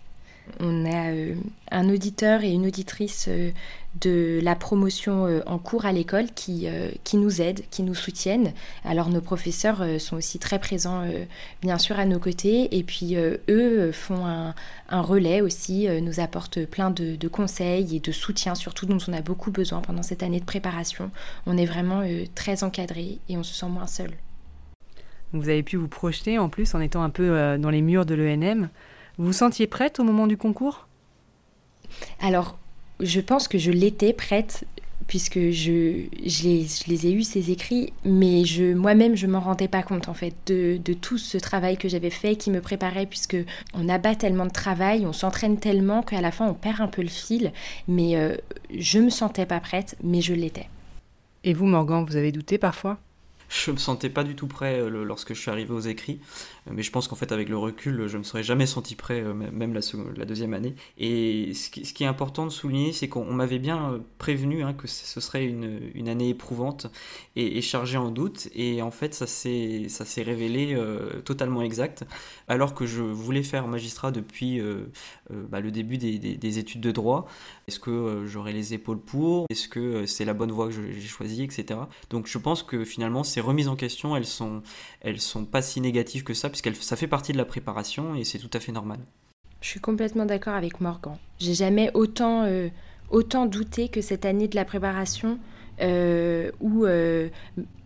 On 0.59 0.85
a 0.85 1.11
euh, 1.11 1.35
un 1.71 1.89
auditeur 1.89 2.43
et 2.43 2.51
une 2.51 2.65
auditrice 2.65 3.25
euh, 3.27 3.51
de 4.01 4.39
la 4.43 4.55
promotion 4.55 5.25
euh, 5.25 5.41
en 5.45 5.57
cours 5.57 5.85
à 5.85 5.91
l'école 5.91 6.27
qui, 6.35 6.67
qui 7.03 7.17
nous 7.17 7.41
aident, 7.41 7.61
qui 7.71 7.83
nous 7.83 7.95
soutiennent. 7.95 8.53
Alors 8.83 9.09
nos 9.09 9.21
professeurs 9.21 9.83
sont 9.99 10.17
aussi 10.17 10.39
très 10.39 10.59
présents 10.59 11.03
bien 11.61 11.77
sûr 11.77 11.97
à 11.99 12.05
nos 12.05 12.19
côtés 12.19 12.77
et 12.77 12.83
puis 12.83 13.15
eux 13.15 13.91
font 13.91 14.25
un, 14.25 14.53
relais 14.89 15.41
aussi, 15.41 15.87
nous 16.01 16.19
apportent 16.19 16.63
plein 16.65 16.91
de, 16.91 17.15
de, 17.15 17.27
conseils 17.27 17.95
et 17.95 17.99
de 17.99 18.11
soutien 18.11 18.53
surtout 18.55 18.85
dont 18.85 18.99
on 19.07 19.13
a 19.13 19.21
beaucoup 19.21 19.51
besoin 19.51 19.81
pendant 19.81 20.03
cette 20.03 20.21
année 20.21 20.39
de 20.39 20.45
préparation. 20.45 21.09
On 21.47 21.57
est 21.57 21.65
vraiment 21.65 22.03
très 22.35 22.63
encadré 22.63 23.17
et 23.29 23.37
on 23.37 23.43
se 23.43 23.53
sent 23.53 23.69
moins 23.69 23.87
seul. 23.87 24.11
Vous 25.33 25.49
avez 25.49 25.63
pu 25.63 25.75
vous 25.75 25.87
projeter 25.87 26.37
en 26.37 26.49
plus 26.49 26.75
en 26.75 26.81
étant 26.81 27.01
un 27.01 27.09
peu 27.09 27.57
dans 27.57 27.71
les 27.71 27.81
murs 27.81 28.05
de 28.05 28.13
l'ENM. 28.13 28.69
Vous 29.17 29.27
vous 29.27 29.33
sentiez 29.33 29.67
prête 29.67 29.99
au 29.99 30.03
moment 30.03 30.27
du 30.27 30.37
concours? 30.37 30.87
Alors, 32.19 32.57
je 32.99 33.19
pense 33.19 33.47
que 33.47 33.57
je 33.57 33.71
l'étais 33.71 34.13
prête 34.13 34.65
puisque 35.07 35.39
je, 35.51 36.03
je, 36.25 36.87
les, 36.87 37.07
ai 37.07 37.13
eus 37.13 37.23
ces 37.23 37.49
écrits, 37.49 37.93
mais 38.03 38.43
je, 38.43 38.73
moi-même 38.73 39.15
je 39.15 39.25
m'en 39.25 39.39
rendais 39.39 39.69
pas 39.69 39.81
compte 39.81 40.09
en 40.09 40.13
fait 40.13 40.35
de, 40.47 40.93
tout 40.93 41.17
ce 41.17 41.37
travail 41.37 41.77
que 41.77 41.87
j'avais 41.87 42.09
fait, 42.09 42.35
qui 42.35 42.51
me 42.51 42.59
préparait, 42.59 43.05
puisque 43.05 43.37
on 43.73 43.87
abat 43.87 44.15
tellement 44.15 44.45
de 44.45 44.51
travail, 44.51 45.05
on 45.05 45.13
s'entraîne 45.13 45.57
tellement 45.57 46.03
qu'à 46.03 46.21
la 46.21 46.31
fin 46.31 46.47
on 46.47 46.53
perd 46.53 46.81
un 46.81 46.87
peu 46.87 47.01
le 47.01 47.07
fil, 47.07 47.53
mais 47.87 48.17
euh, 48.17 48.35
je 48.77 48.99
me 48.99 49.09
sentais 49.09 49.45
pas 49.45 49.61
prête, 49.61 49.95
mais 50.03 50.21
je 50.21 50.33
l'étais. 50.33 50.67
Et 51.43 51.53
vous 51.53 51.65
Morgan, 51.65 52.03
vous 52.03 52.17
avez 52.17 52.33
douté 52.33 52.57
parfois? 52.57 52.97
Je 53.49 53.71
me 53.71 53.77
sentais 53.77 54.09
pas 54.09 54.23
du 54.23 54.35
tout 54.35 54.47
prêt 54.47 54.79
euh, 54.79 55.03
lorsque 55.03 55.33
je 55.33 55.39
suis 55.39 55.51
arrivé 55.51 55.71
aux 55.73 55.79
écrits, 55.79 56.19
euh, 56.67 56.71
mais 56.73 56.83
je 56.83 56.91
pense 56.91 57.07
qu'en 57.07 57.15
fait 57.15 57.31
avec 57.31 57.49
le 57.49 57.57
recul, 57.57 58.07
je 58.07 58.17
me 58.17 58.23
serais 58.23 58.43
jamais 58.43 58.65
senti 58.65 58.95
prêt, 58.95 59.21
euh, 59.21 59.33
même 59.33 59.73
la, 59.73 60.25
deuxième 60.25 60.53
année. 60.53 60.75
Et 60.97 61.53
ce 61.53 61.69
qui, 61.69 62.03
est 62.03 62.07
important 62.07 62.45
de 62.45 62.51
souligner, 62.51 62.91
c'est 62.91 63.07
qu'on 63.07 63.33
m'avait 63.33 63.59
bien 63.59 64.01
prévenu 64.17 64.63
hein, 64.63 64.73
que 64.73 64.87
ce 64.87 65.19
serait 65.21 65.45
une, 65.45 66.09
année 66.09 66.29
éprouvante 66.29 66.87
et, 67.35 67.61
chargée 67.61 67.97
en 67.97 68.11
doute, 68.11 68.49
et 68.55 68.81
en 68.81 68.91
fait 68.91 69.13
ça 69.13 69.25
s'est 69.27 69.87
révélé 70.23 70.77
totalement 71.25 71.61
exact. 71.61 72.05
Alors 72.47 72.73
que 72.73 72.85
je 72.85 73.01
voulais 73.01 73.43
faire 73.43 73.67
magistrat 73.67 74.11
depuis 74.11 74.61
bah, 75.29 75.59
le 75.59 75.71
début 75.71 75.97
des, 75.97 76.59
études 76.59 76.81
de 76.81 76.91
droit, 76.91 77.27
est-ce 77.67 77.79
que 77.81 78.23
j'aurais 78.25 78.53
les 78.53 78.73
épaules 78.73 78.99
pour? 78.99 79.45
Est-ce 79.49 79.67
que 79.67 80.05
c'est 80.05 80.23
la 80.23 80.33
bonne 80.33 80.51
voie 80.51 80.67
que 80.67 80.73
j'ai 80.73 81.07
choisie, 81.07 81.43
etc. 81.43 81.79
Donc 82.09 82.25
je 82.27 82.37
pense 82.37 82.63
que 82.63 82.85
finalement 82.85 83.25
ces 83.25 83.41
remises 83.41 83.67
en 83.67 83.75
question, 83.75 84.15
elles 84.15 84.25
sont, 84.25 84.61
elles 85.01 85.19
sont 85.19 85.43
pas 85.43 85.61
si 85.61 85.81
négatives 85.81 86.23
que 86.23 86.33
ça, 86.33 86.49
puisque 86.49 86.73
ça 86.75 86.95
fait 86.95 87.07
partie 87.07 87.33
de 87.33 87.37
la 87.37 87.43
préparation 87.43 88.15
et 88.15 88.23
c'est 88.23 88.39
tout 88.39 88.49
à 88.53 88.61
fait 88.61 88.71
normal. 88.71 88.99
Je 89.59 89.67
suis 89.67 89.81
complètement 89.81 90.25
d'accord 90.25 90.53
avec 90.53 90.79
Morgan. 90.79 91.17
J'ai 91.39 91.55
jamais 91.55 91.91
autant, 91.93 92.43
euh, 92.43 92.69
autant 93.09 93.45
douté 93.45 93.89
que 93.89 93.99
cette 93.99 94.23
année 94.23 94.47
de 94.47 94.55
la 94.55 94.63
préparation 94.63 95.37
euh, 95.81 96.51
où 96.61 96.85
euh, 96.85 97.27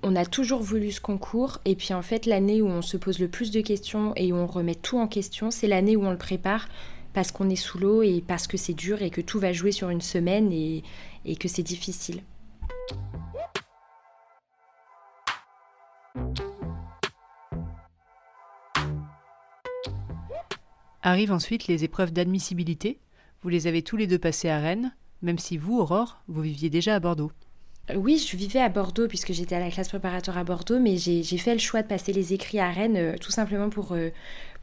on 0.03 0.15
a 0.15 0.25
toujours 0.25 0.61
voulu 0.61 0.91
ce 0.91 1.01
concours 1.01 1.57
et 1.65 1.75
puis 1.75 1.93
en 1.95 2.03
fait 2.03 2.27
l'année 2.27 2.61
où 2.61 2.67
on 2.67 2.83
se 2.83 2.97
pose 2.97 3.17
le 3.17 3.27
plus 3.27 3.49
de 3.49 3.61
questions 3.61 4.13
et 4.15 4.31
où 4.31 4.35
on 4.35 4.45
remet 4.45 4.75
tout 4.75 4.99
en 4.99 5.07
question, 5.07 5.49
c'est 5.49 5.67
l'année 5.67 5.95
où 5.95 6.05
on 6.05 6.11
le 6.11 6.17
prépare 6.17 6.67
parce 7.13 7.31
qu'on 7.31 7.49
est 7.49 7.55
sous 7.55 7.77
l'eau 7.77 8.01
et 8.03 8.23
parce 8.25 8.47
que 8.47 8.57
c'est 8.57 8.73
dur 8.73 9.01
et 9.01 9.09
que 9.09 9.21
tout 9.21 9.39
va 9.39 9.53
jouer 9.53 9.71
sur 9.71 9.89
une 9.89 10.01
semaine 10.01 10.51
et, 10.51 10.83
que 11.39 11.47
c'est 11.47 11.63
difficile. 11.63 12.23
Arrivent 21.03 21.31
ensuite 21.31 21.67
les 21.67 21.83
épreuves 21.83 22.13
d'admissibilité. 22.13 22.99
Vous 23.41 23.49
les 23.49 23.67
avez 23.67 23.81
tous 23.81 23.97
les 23.97 24.07
deux 24.07 24.19
passées 24.19 24.49
à 24.49 24.59
Rennes, 24.59 24.93
même 25.21 25.39
si 25.39 25.57
vous, 25.57 25.79
Aurore, 25.79 26.21
vous 26.27 26.41
viviez 26.41 26.69
déjà 26.69 26.95
à 26.95 26.99
Bordeaux. 26.99 27.31
Euh, 27.91 27.95
oui, 27.95 28.17
je 28.17 28.35
vivais 28.37 28.59
à 28.59 28.69
Bordeaux 28.69 29.07
puisque 29.07 29.33
j'étais 29.33 29.55
à 29.55 29.59
la 29.59 29.69
classe 29.69 29.89
préparatoire 29.89 30.37
à 30.37 30.43
Bordeaux, 30.43 30.79
mais 30.79 30.97
j'ai 30.97 31.37
fait 31.37 31.53
le 31.53 31.59
choix 31.59 31.81
de 31.81 31.87
passer 31.87 32.13
les 32.13 32.33
écrits 32.33 32.59
à 32.59 32.69
Rennes 32.69 32.97
euh, 32.97 33.15
tout 33.19 33.31
simplement 33.31 33.69
pour, 33.69 33.93
euh, 33.93 34.09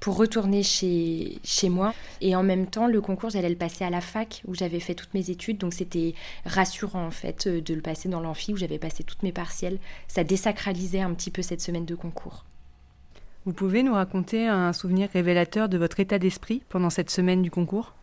pour 0.01 0.17
retourner 0.17 0.63
chez, 0.63 1.39
chez 1.45 1.69
moi. 1.69 1.95
Et 2.21 2.37
en 2.37 2.43
même 2.43 2.67
temps, 2.67 2.87
le 2.87 3.01
concours, 3.01 3.31
j'allais 3.31 3.49
le 3.49 3.57
passer 3.57 3.85
à 3.85 3.91
la 3.91 4.01
fac 4.01 4.43
où 4.47 4.55
j'avais 4.55 4.81
fait 4.81 4.95
toutes 4.95 5.15
mes 5.15 5.31
études, 5.31 5.59
donc 5.59 5.75
c'était 5.75 6.15
rassurant 6.45 7.07
en 7.07 7.11
fait 7.11 7.49
de 7.49 7.75
le 7.75 7.81
passer 7.81 8.09
dans 8.09 8.21
l'amphi 8.21 8.53
où 8.53 8.57
j'avais 8.57 8.79
passé 8.79 9.05
toutes 9.05 9.23
mes 9.23 9.33
partiels. 9.33 9.79
Ça 10.07 10.25
désacralisait 10.25 11.01
un 11.01 11.13
petit 11.15 11.31
peu 11.31 11.43
cette 11.43 11.61
semaine 11.61 11.85
de 11.85 11.95
concours. 11.95 12.45
Vous 13.45 13.53
pouvez 13.53 13.83
nous 13.83 13.95
raconter 13.95 14.47
un 14.47 14.73
souvenir 14.73 15.09
révélateur 15.13 15.69
de 15.69 15.79
votre 15.79 16.01
état 16.01 16.19
d'esprit 16.19 16.63
pendant 16.69 16.91
cette 16.91 17.11
semaine 17.11 17.41
du 17.41 17.51
concours? 17.51 17.95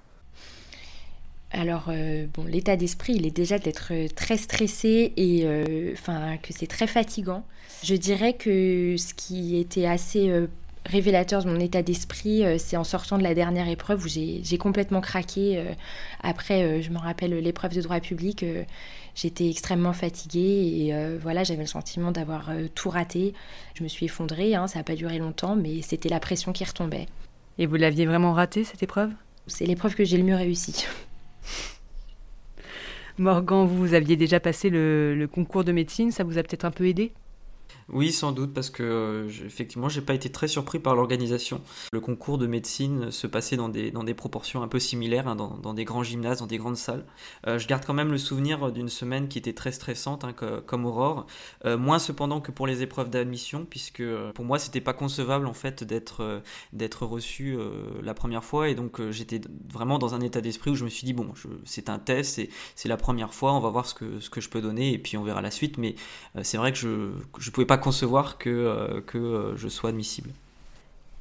Alors, 1.55 1.85
euh, 1.87 2.25
bon, 2.33 2.43
l'état 2.43 2.75
d'esprit, 2.75 3.13
il 3.13 3.25
est 3.25 3.35
déjà 3.35 3.57
d'être 3.57 3.93
très 4.13 4.35
stressé 4.35 5.13
et 5.15 5.43
euh, 5.45 5.93
enfin 5.93 6.35
que 6.37 6.51
c'est 6.51 6.67
très 6.67 6.85
fatigant. 6.85 7.45
Je 7.81 7.95
dirais 7.95 8.33
que 8.33 8.95
ce 8.97 9.13
qui 9.13 9.57
était 9.57 9.85
assez 9.85 10.29
euh, 10.29 10.47
révélateur 10.85 11.45
de 11.45 11.49
mon 11.49 11.59
état 11.61 11.81
d'esprit, 11.81 12.43
c'est 12.59 12.75
en 12.75 12.83
sortant 12.83 13.17
de 13.17 13.23
la 13.23 13.33
dernière 13.33 13.69
épreuve 13.69 14.03
où 14.03 14.07
j'ai 14.07 14.57
complètement 14.59 15.01
craqué. 15.01 15.63
après, 16.21 16.83
je 16.83 16.91
me 16.91 16.99
rappelle 16.99 17.39
l'épreuve 17.39 17.73
de 17.73 17.81
droit 17.81 17.99
public, 17.99 18.45
j'étais 19.15 19.49
extrêmement 19.49 19.93
fatiguée 19.93 20.39
et 20.39 21.17
voilà, 21.19 21.43
j'avais 21.43 21.63
le 21.63 21.67
sentiment 21.67 22.11
d'avoir 22.11 22.51
tout 22.75 22.91
raté. 22.91 23.33
Je 23.73 23.81
me 23.81 23.87
suis 23.87 24.05
effondrée, 24.05 24.53
hein, 24.53 24.67
ça 24.67 24.77
n'a 24.77 24.83
pas 24.83 24.93
duré 24.93 25.17
longtemps, 25.17 25.55
mais 25.55 25.81
c'était 25.81 26.09
la 26.09 26.19
pression 26.19 26.53
qui 26.53 26.63
retombait. 26.63 27.07
Et 27.57 27.65
vous 27.65 27.77
l'aviez 27.77 28.05
vraiment 28.05 28.33
raté 28.33 28.63
cette 28.63 28.83
épreuve? 28.83 29.09
C'est 29.47 29.65
l'épreuve 29.65 29.95
que 29.95 30.03
j'ai 30.03 30.17
le 30.17 30.23
mieux 30.23 30.35
réussi. 30.35 30.85
Morgan, 33.17 33.65
vous, 33.65 33.93
aviez 33.93 34.17
déjà 34.17 34.39
passé 34.39 34.69
le, 34.69 35.27
concours 35.31 35.63
de 35.63 35.71
médecine, 35.71 36.11
ça 36.11 36.23
vous 36.23 36.37
a 36.37 36.43
peut-être 36.43 36.65
un 36.65 36.71
peu 36.71 36.87
aidé? 36.87 37.13
Oui, 37.87 38.11
sans 38.11 38.31
doute, 38.31 38.53
parce 38.53 38.71
que 38.71 38.81
euh, 38.81 39.29
effectivement, 39.45 39.89
j'ai 39.89 40.01
pas 40.01 40.15
été 40.15 40.31
très 40.31 40.47
surpris 40.47 40.79
par 40.79 40.95
l'organisation. 40.95 41.61
Le 41.93 41.99
concours 41.99 42.39
de 42.39 42.47
médecine 42.47 43.11
se 43.11 43.27
passait 43.27 43.57
dans 43.57 43.69
des, 43.69 43.91
dans 43.91 44.03
des 44.03 44.15
proportions 44.15 44.63
un 44.63 44.67
peu 44.67 44.79
similaires, 44.79 45.27
hein, 45.27 45.35
dans, 45.35 45.73
des 45.73 45.85
grands 45.85 46.01
gymnases, 46.01 46.39
dans 46.39 46.47
des 46.47 46.57
grandes 46.57 46.77
salles. 46.77 47.05
Euh, 47.45 47.59
je 47.59 47.67
garde 47.67 47.85
quand 47.85 47.93
même 47.93 48.11
le 48.11 48.17
souvenir 48.17 48.71
d'une 48.71 48.89
semaine 48.89 49.27
qui 49.27 49.37
était 49.37 49.53
très 49.53 49.71
stressante, 49.71 50.23
hein, 50.23 50.33
comme 50.65 50.85
Aurore. 50.85 51.27
Euh, 51.65 51.77
moins 51.77 51.99
cependant 51.99 52.41
que 52.41 52.51
pour 52.51 52.65
les 52.65 52.81
épreuves 52.81 53.11
d'admission, 53.11 53.67
puisque 53.69 54.03
pour 54.33 54.45
moi, 54.45 54.57
c'était 54.57 54.81
pas 54.81 54.93
concevable 54.93 55.45
en 55.45 55.53
fait 55.53 55.83
d'être 55.83 56.41
d'être 56.73 57.05
reçu 57.05 57.57
la 58.01 58.13
première 58.13 58.43
fois, 58.43 58.69
et 58.69 58.75
donc 58.75 58.99
j'étais 59.11 59.41
vraiment 59.71 59.99
dans 59.99 60.15
un 60.15 60.21
état 60.21 60.41
d'esprit 60.41 60.71
où 60.71 60.75
je 60.75 60.83
me 60.83 60.89
suis 60.89 61.05
dit 61.05 61.13
bon, 61.13 61.33
c'est 61.65 61.89
un 61.89 61.99
test, 61.99 62.41
c'est 62.75 62.89
la 62.89 62.97
première 62.97 63.33
fois, 63.33 63.53
on 63.53 63.59
va 63.59 63.69
voir 63.69 63.85
ce 63.85 63.93
que 63.93 64.19
ce 64.19 64.29
que 64.29 64.41
je 64.41 64.49
peux 64.49 64.61
donner, 64.61 64.93
et 64.93 64.97
puis 64.97 65.17
on 65.17 65.23
verra 65.23 65.41
la 65.41 65.51
suite. 65.51 65.77
Mais 65.77 65.95
c'est 66.41 66.57
vrai 66.57 66.71
que 66.71 66.77
je 66.77 67.11
je 67.39 67.51
pouvais 67.51 67.64
pas 67.65 67.77
concevoir 67.77 68.37
que, 68.37 68.49
euh, 68.49 69.01
que 69.01 69.17
euh, 69.17 69.55
je 69.55 69.67
sois 69.67 69.89
admissible. 69.89 70.31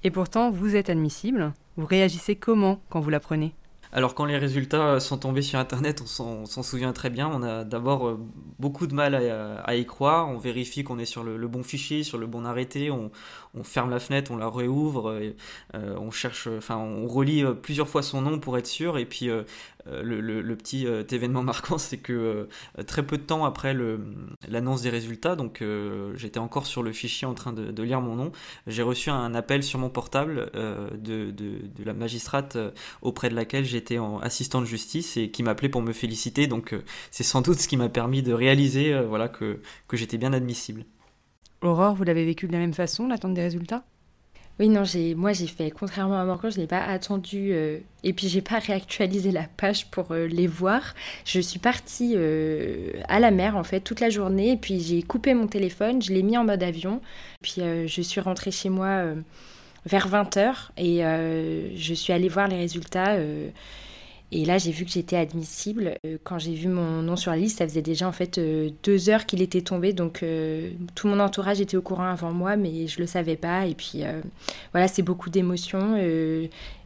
Et 0.02 0.10
pourtant, 0.10 0.50
vous 0.50 0.76
êtes 0.76 0.90
admissible. 0.90 1.52
Vous 1.76 1.86
réagissez 1.86 2.36
comment 2.36 2.80
quand 2.90 3.00
vous 3.00 3.10
l'apprenez? 3.10 3.54
Alors 3.96 4.16
quand 4.16 4.24
les 4.24 4.36
résultats 4.36 4.98
sont 4.98 5.18
tombés 5.18 5.40
sur 5.40 5.60
Internet, 5.60 6.02
on 6.02 6.46
s'en 6.46 6.62
souvient 6.64 6.92
très 6.92 7.10
bien. 7.10 7.30
On 7.32 7.44
a 7.44 7.62
d'abord 7.62 8.08
euh, 8.08 8.20
beaucoup 8.58 8.88
de 8.88 8.94
mal 8.94 9.14
à, 9.14 9.76
y 9.76 9.86
croire. 9.86 10.28
On 10.28 10.36
vérifie 10.36 10.82
qu'on 10.82 10.98
est 10.98 11.04
sur 11.04 11.22
le, 11.22 11.46
bon 11.46 11.62
fichier, 11.62 12.02
sur 12.02 12.18
le 12.18 12.26
bon 12.26 12.44
arrêté. 12.44 12.90
On, 12.90 13.12
ferme 13.62 13.90
la 13.90 14.00
fenêtre, 14.00 14.30
on 14.30 14.36
la 14.36 14.48
réouvre. 14.48 15.20
on 15.74 16.10
cherche, 16.10 16.48
enfin, 16.48 16.76
on 16.76 17.06
relit 17.06 17.44
plusieurs 17.62 17.88
fois 17.88 18.02
son 18.02 18.22
nom 18.22 18.38
pour 18.38 18.58
être 18.58 18.66
sûr. 18.66 18.98
Et 18.98 19.06
puis 19.06 19.30
euh, 19.86 20.02
le, 20.02 20.56
petit 20.56 20.86
euh, 20.86 21.04
événement 21.10 21.42
marquant, 21.42 21.78
c'est 21.78 21.98
que 21.98 22.48
euh, 22.78 22.82
très 22.84 23.04
peu 23.04 23.18
de 23.18 23.22
temps 23.22 23.44
après 23.44 23.76
l'annonce 24.48 24.82
des 24.82 24.90
résultats, 24.90 25.36
donc 25.36 25.62
j'étais 26.14 26.38
encore 26.38 26.66
sur 26.66 26.82
le 26.82 26.92
fichier 26.92 27.26
en 27.26 27.34
train 27.34 27.52
de, 27.52 27.82
lire 27.82 28.00
mon 28.00 28.14
nom, 28.14 28.32
j'ai 28.66 28.82
reçu 28.82 29.10
un 29.10 29.34
appel 29.34 29.62
sur 29.62 29.78
mon 29.78 29.90
portable 29.90 30.50
de, 30.54 31.34
la 31.84 31.92
magistrate 31.92 32.56
auprès 33.02 33.28
de 33.28 33.34
laquelle 33.34 33.64
j'étais 33.64 33.98
en 33.98 34.18
assistant 34.20 34.60
de 34.60 34.66
justice 34.66 35.16
et 35.16 35.30
qui 35.30 35.42
m'appelait 35.42 35.68
pour 35.68 35.82
me 35.82 35.92
féliciter. 35.92 36.46
Donc 36.46 36.74
c'est 37.10 37.24
sans 37.24 37.42
doute 37.42 37.58
ce 37.58 37.68
qui 37.68 37.76
m'a 37.76 37.88
permis 37.88 38.22
de 38.22 38.32
réaliser 38.32 38.98
voilà, 39.02 39.28
que 39.28 39.60
j'étais 39.92 40.18
bien 40.18 40.32
admissible. 40.32 40.84
Aurore, 41.66 41.94
vous 41.94 42.04
l'avez 42.04 42.24
vécu 42.24 42.46
de 42.46 42.52
la 42.52 42.58
même 42.58 42.74
façon, 42.74 43.06
l'attente 43.06 43.34
des 43.34 43.42
résultats? 43.42 43.84
Oui, 44.60 44.68
non, 44.68 44.84
j'ai, 44.84 45.16
moi 45.16 45.32
j'ai 45.32 45.48
fait, 45.48 45.72
contrairement 45.72 46.16
à 46.20 46.24
Morgan, 46.24 46.52
je 46.52 46.60
n'ai 46.60 46.68
pas 46.68 46.80
attendu 46.80 47.50
euh, 47.50 47.78
et 48.04 48.12
puis 48.12 48.28
j'ai 48.28 48.40
pas 48.40 48.60
réactualisé 48.60 49.32
la 49.32 49.48
page 49.56 49.90
pour 49.90 50.12
euh, 50.12 50.28
les 50.28 50.46
voir. 50.46 50.94
Je 51.24 51.40
suis 51.40 51.58
partie 51.58 52.12
euh, 52.14 52.92
à 53.08 53.18
la 53.18 53.32
mer 53.32 53.56
en 53.56 53.64
fait 53.64 53.80
toute 53.80 53.98
la 53.98 54.10
journée 54.10 54.52
et 54.52 54.56
puis 54.56 54.78
j'ai 54.78 55.02
coupé 55.02 55.34
mon 55.34 55.48
téléphone, 55.48 56.00
je 56.00 56.12
l'ai 56.12 56.22
mis 56.22 56.38
en 56.38 56.44
mode 56.44 56.62
avion. 56.62 57.00
Puis 57.42 57.56
je 57.86 58.02
suis 58.02 58.20
rentrée 58.20 58.52
chez 58.52 58.70
moi 58.70 59.04
vers 59.84 60.08
20h 60.08 60.70
et 60.78 61.02
je 61.76 61.94
suis 61.94 62.12
allée 62.12 62.28
voir 62.28 62.48
les 62.48 62.56
résultats. 62.56 63.18
Et 64.32 64.44
là, 64.44 64.58
j'ai 64.58 64.72
vu 64.72 64.84
que 64.84 64.90
j'étais 64.90 65.16
admissible. 65.16 65.96
Euh, 66.04 66.18
quand 66.24 66.38
j'ai 66.38 66.54
vu 66.54 66.68
mon 66.68 67.02
nom 67.02 67.16
sur 67.16 67.30
la 67.30 67.36
liste, 67.36 67.58
ça 67.58 67.68
faisait 67.68 67.82
déjà 67.82 68.08
en 68.08 68.12
fait 68.12 68.38
euh, 68.38 68.70
deux 68.82 69.08
heures 69.08 69.26
qu'il 69.26 69.42
était 69.42 69.62
tombé. 69.62 69.92
Donc 69.92 70.22
euh, 70.22 70.70
tout 70.94 71.06
mon 71.06 71.20
entourage 71.20 71.60
était 71.60 71.76
au 71.76 71.82
courant 71.82 72.08
avant 72.08 72.32
moi, 72.32 72.56
mais 72.56 72.86
je 72.86 72.98
le 72.98 73.06
savais 73.06 73.36
pas. 73.36 73.66
Et 73.66 73.74
puis 73.74 74.02
voilà, 74.72 74.88
c'est 74.88 75.02
beaucoup 75.02 75.30
d'émotions. 75.30 75.96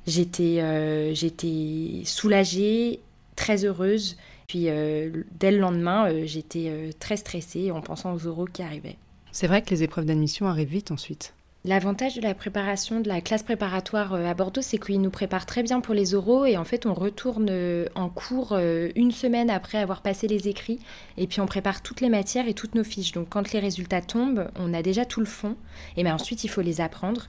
j'étais, 0.06 1.14
j'étais 1.14 2.02
soulagée, 2.04 3.00
très 3.34 3.64
heureuse. 3.64 4.16
Puis 4.46 4.64
dès 4.64 5.50
le 5.50 5.58
lendemain, 5.58 6.24
j'étais 6.24 6.90
très 6.98 7.16
stressée 7.16 7.70
en 7.70 7.80
pensant 7.80 8.14
aux 8.14 8.26
oraux 8.26 8.46
qui 8.46 8.62
arrivaient. 8.62 8.96
C'est 9.32 9.46
vrai 9.46 9.62
que 9.62 9.70
les 9.70 9.82
épreuves 9.82 10.04
d'admission 10.04 10.46
arrivent 10.48 10.68
vite 10.68 10.90
ensuite. 10.90 11.34
L'avantage 11.64 12.14
de 12.14 12.22
la 12.22 12.34
préparation 12.34 13.00
de 13.00 13.08
la 13.08 13.20
classe 13.20 13.42
préparatoire 13.42 14.14
euh, 14.14 14.24
à 14.26 14.34
Bordeaux, 14.34 14.62
c'est 14.62 14.78
qu'ils 14.78 15.00
nous 15.00 15.10
préparent 15.10 15.44
très 15.44 15.64
bien 15.64 15.80
pour 15.80 15.92
les 15.92 16.14
oraux 16.14 16.46
et 16.46 16.56
en 16.56 16.64
fait 16.64 16.86
on 16.86 16.94
retourne 16.94 17.48
euh, 17.50 17.86
en 17.96 18.08
cours 18.08 18.52
euh, 18.52 18.90
une 18.94 19.10
semaine 19.10 19.50
après 19.50 19.78
avoir 19.78 20.00
passé 20.00 20.28
les 20.28 20.46
écrits 20.46 20.78
et 21.16 21.26
puis 21.26 21.40
on 21.40 21.46
prépare 21.46 21.82
toutes 21.82 22.00
les 22.00 22.08
matières 22.08 22.46
et 22.46 22.54
toutes 22.54 22.76
nos 22.76 22.84
fiches. 22.84 23.12
Donc 23.12 23.28
quand 23.30 23.52
les 23.52 23.58
résultats 23.58 24.00
tombent, 24.00 24.48
on 24.56 24.72
a 24.72 24.82
déjà 24.82 25.04
tout 25.04 25.20
le 25.20 25.26
fond 25.26 25.56
et 25.96 26.04
bien 26.04 26.14
ensuite 26.14 26.44
il 26.44 26.48
faut 26.48 26.62
les 26.62 26.80
apprendre. 26.80 27.28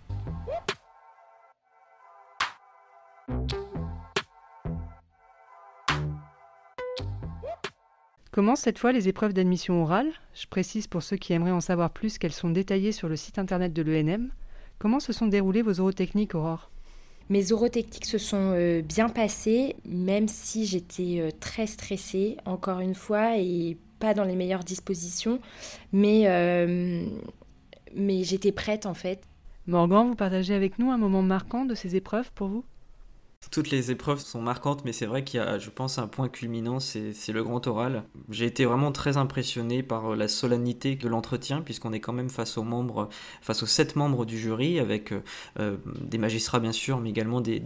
Commence 8.31 8.59
cette 8.59 8.77
fois 8.77 8.91
les 8.91 9.07
épreuves 9.07 9.33
d'admission 9.33 9.81
orale. 9.81 10.11
Je 10.35 10.45
précise 10.45 10.85
pour 10.85 11.01
ceux 11.01 11.17
qui 11.17 11.33
aimeraient 11.33 11.49
en 11.49 11.61
savoir 11.61 11.89
plus 11.89 12.19
qu'elles 12.19 12.31
sont 12.31 12.51
détaillées 12.51 12.91
sur 12.91 13.09
le 13.09 13.15
site 13.15 13.39
internet 13.39 13.73
de 13.73 13.81
l'ENM. 13.81 14.29
Comment 14.77 14.99
se 14.99 15.13
sont 15.13 15.25
déroulées 15.25 15.63
vos 15.63 15.79
orotechniques, 15.79 16.35
Aurore? 16.35 16.69
Mes 17.29 17.51
orotechniques 17.51 18.05
se 18.05 18.19
sont 18.19 18.53
euh, 18.53 18.83
bien 18.83 19.09
passées, 19.09 19.75
même 19.83 20.27
si 20.27 20.67
j'étais 20.67 21.19
euh, 21.19 21.29
très 21.39 21.65
stressée, 21.65 22.37
encore 22.45 22.81
une 22.81 22.93
fois, 22.93 23.37
et 23.37 23.77
pas 23.99 24.13
dans 24.13 24.23
les 24.23 24.35
meilleures 24.35 24.63
dispositions. 24.63 25.39
Mais, 25.91 26.27
euh, 26.27 27.05
mais 27.95 28.23
j'étais 28.23 28.51
prête, 28.51 28.85
en 28.85 28.93
fait. 28.93 29.21
Morgan, 29.65 30.07
vous 30.07 30.15
partagez 30.15 30.53
avec 30.53 30.77
nous 30.77 30.91
un 30.91 30.97
moment 30.97 31.23
marquant 31.23 31.65
de 31.65 31.73
ces 31.73 31.95
épreuves 31.95 32.31
pour 32.33 32.47
vous? 32.47 32.63
Toutes 33.52 33.71
les 33.71 33.89
épreuves 33.89 34.19
sont 34.19 34.41
marquantes, 34.41 34.84
mais 34.84 34.91
c'est 34.91 35.06
vrai 35.06 35.23
qu'il 35.23 35.39
y 35.39 35.43
a, 35.43 35.58
je 35.58 35.69
pense, 35.69 35.97
un 35.97 36.08
point 36.08 36.28
culminant, 36.28 36.82
c'est 36.82 37.13
le 37.30 37.41
grand 37.41 37.65
oral. 37.67 38.04
J'ai 38.30 38.45
été 38.45 38.65
vraiment 38.65 38.91
très 38.91 39.15
impressionné 39.15 39.82
par 39.82 40.15
la 40.15 40.28
solennité 40.28 40.95
de 40.95 41.08
l'entretien, 41.08 41.62
puisqu'on 41.62 41.93
est 41.93 42.02
quand 42.02 42.12
même 42.12 42.30
face 42.30 42.58
aux 42.58 42.63
membres, 42.63 43.08
face 43.41 43.63
aux 43.63 43.65
sept 43.65 43.95
membres 43.95 44.25
du 44.25 44.38
jury, 44.38 44.78
avec 44.78 45.13
euh, 45.58 45.78
des 46.02 46.17
magistrats 46.17 46.60
bien 46.60 46.73
sûr, 46.73 46.99
mais 46.99 47.10
également 47.10 47.39
des, 47.39 47.62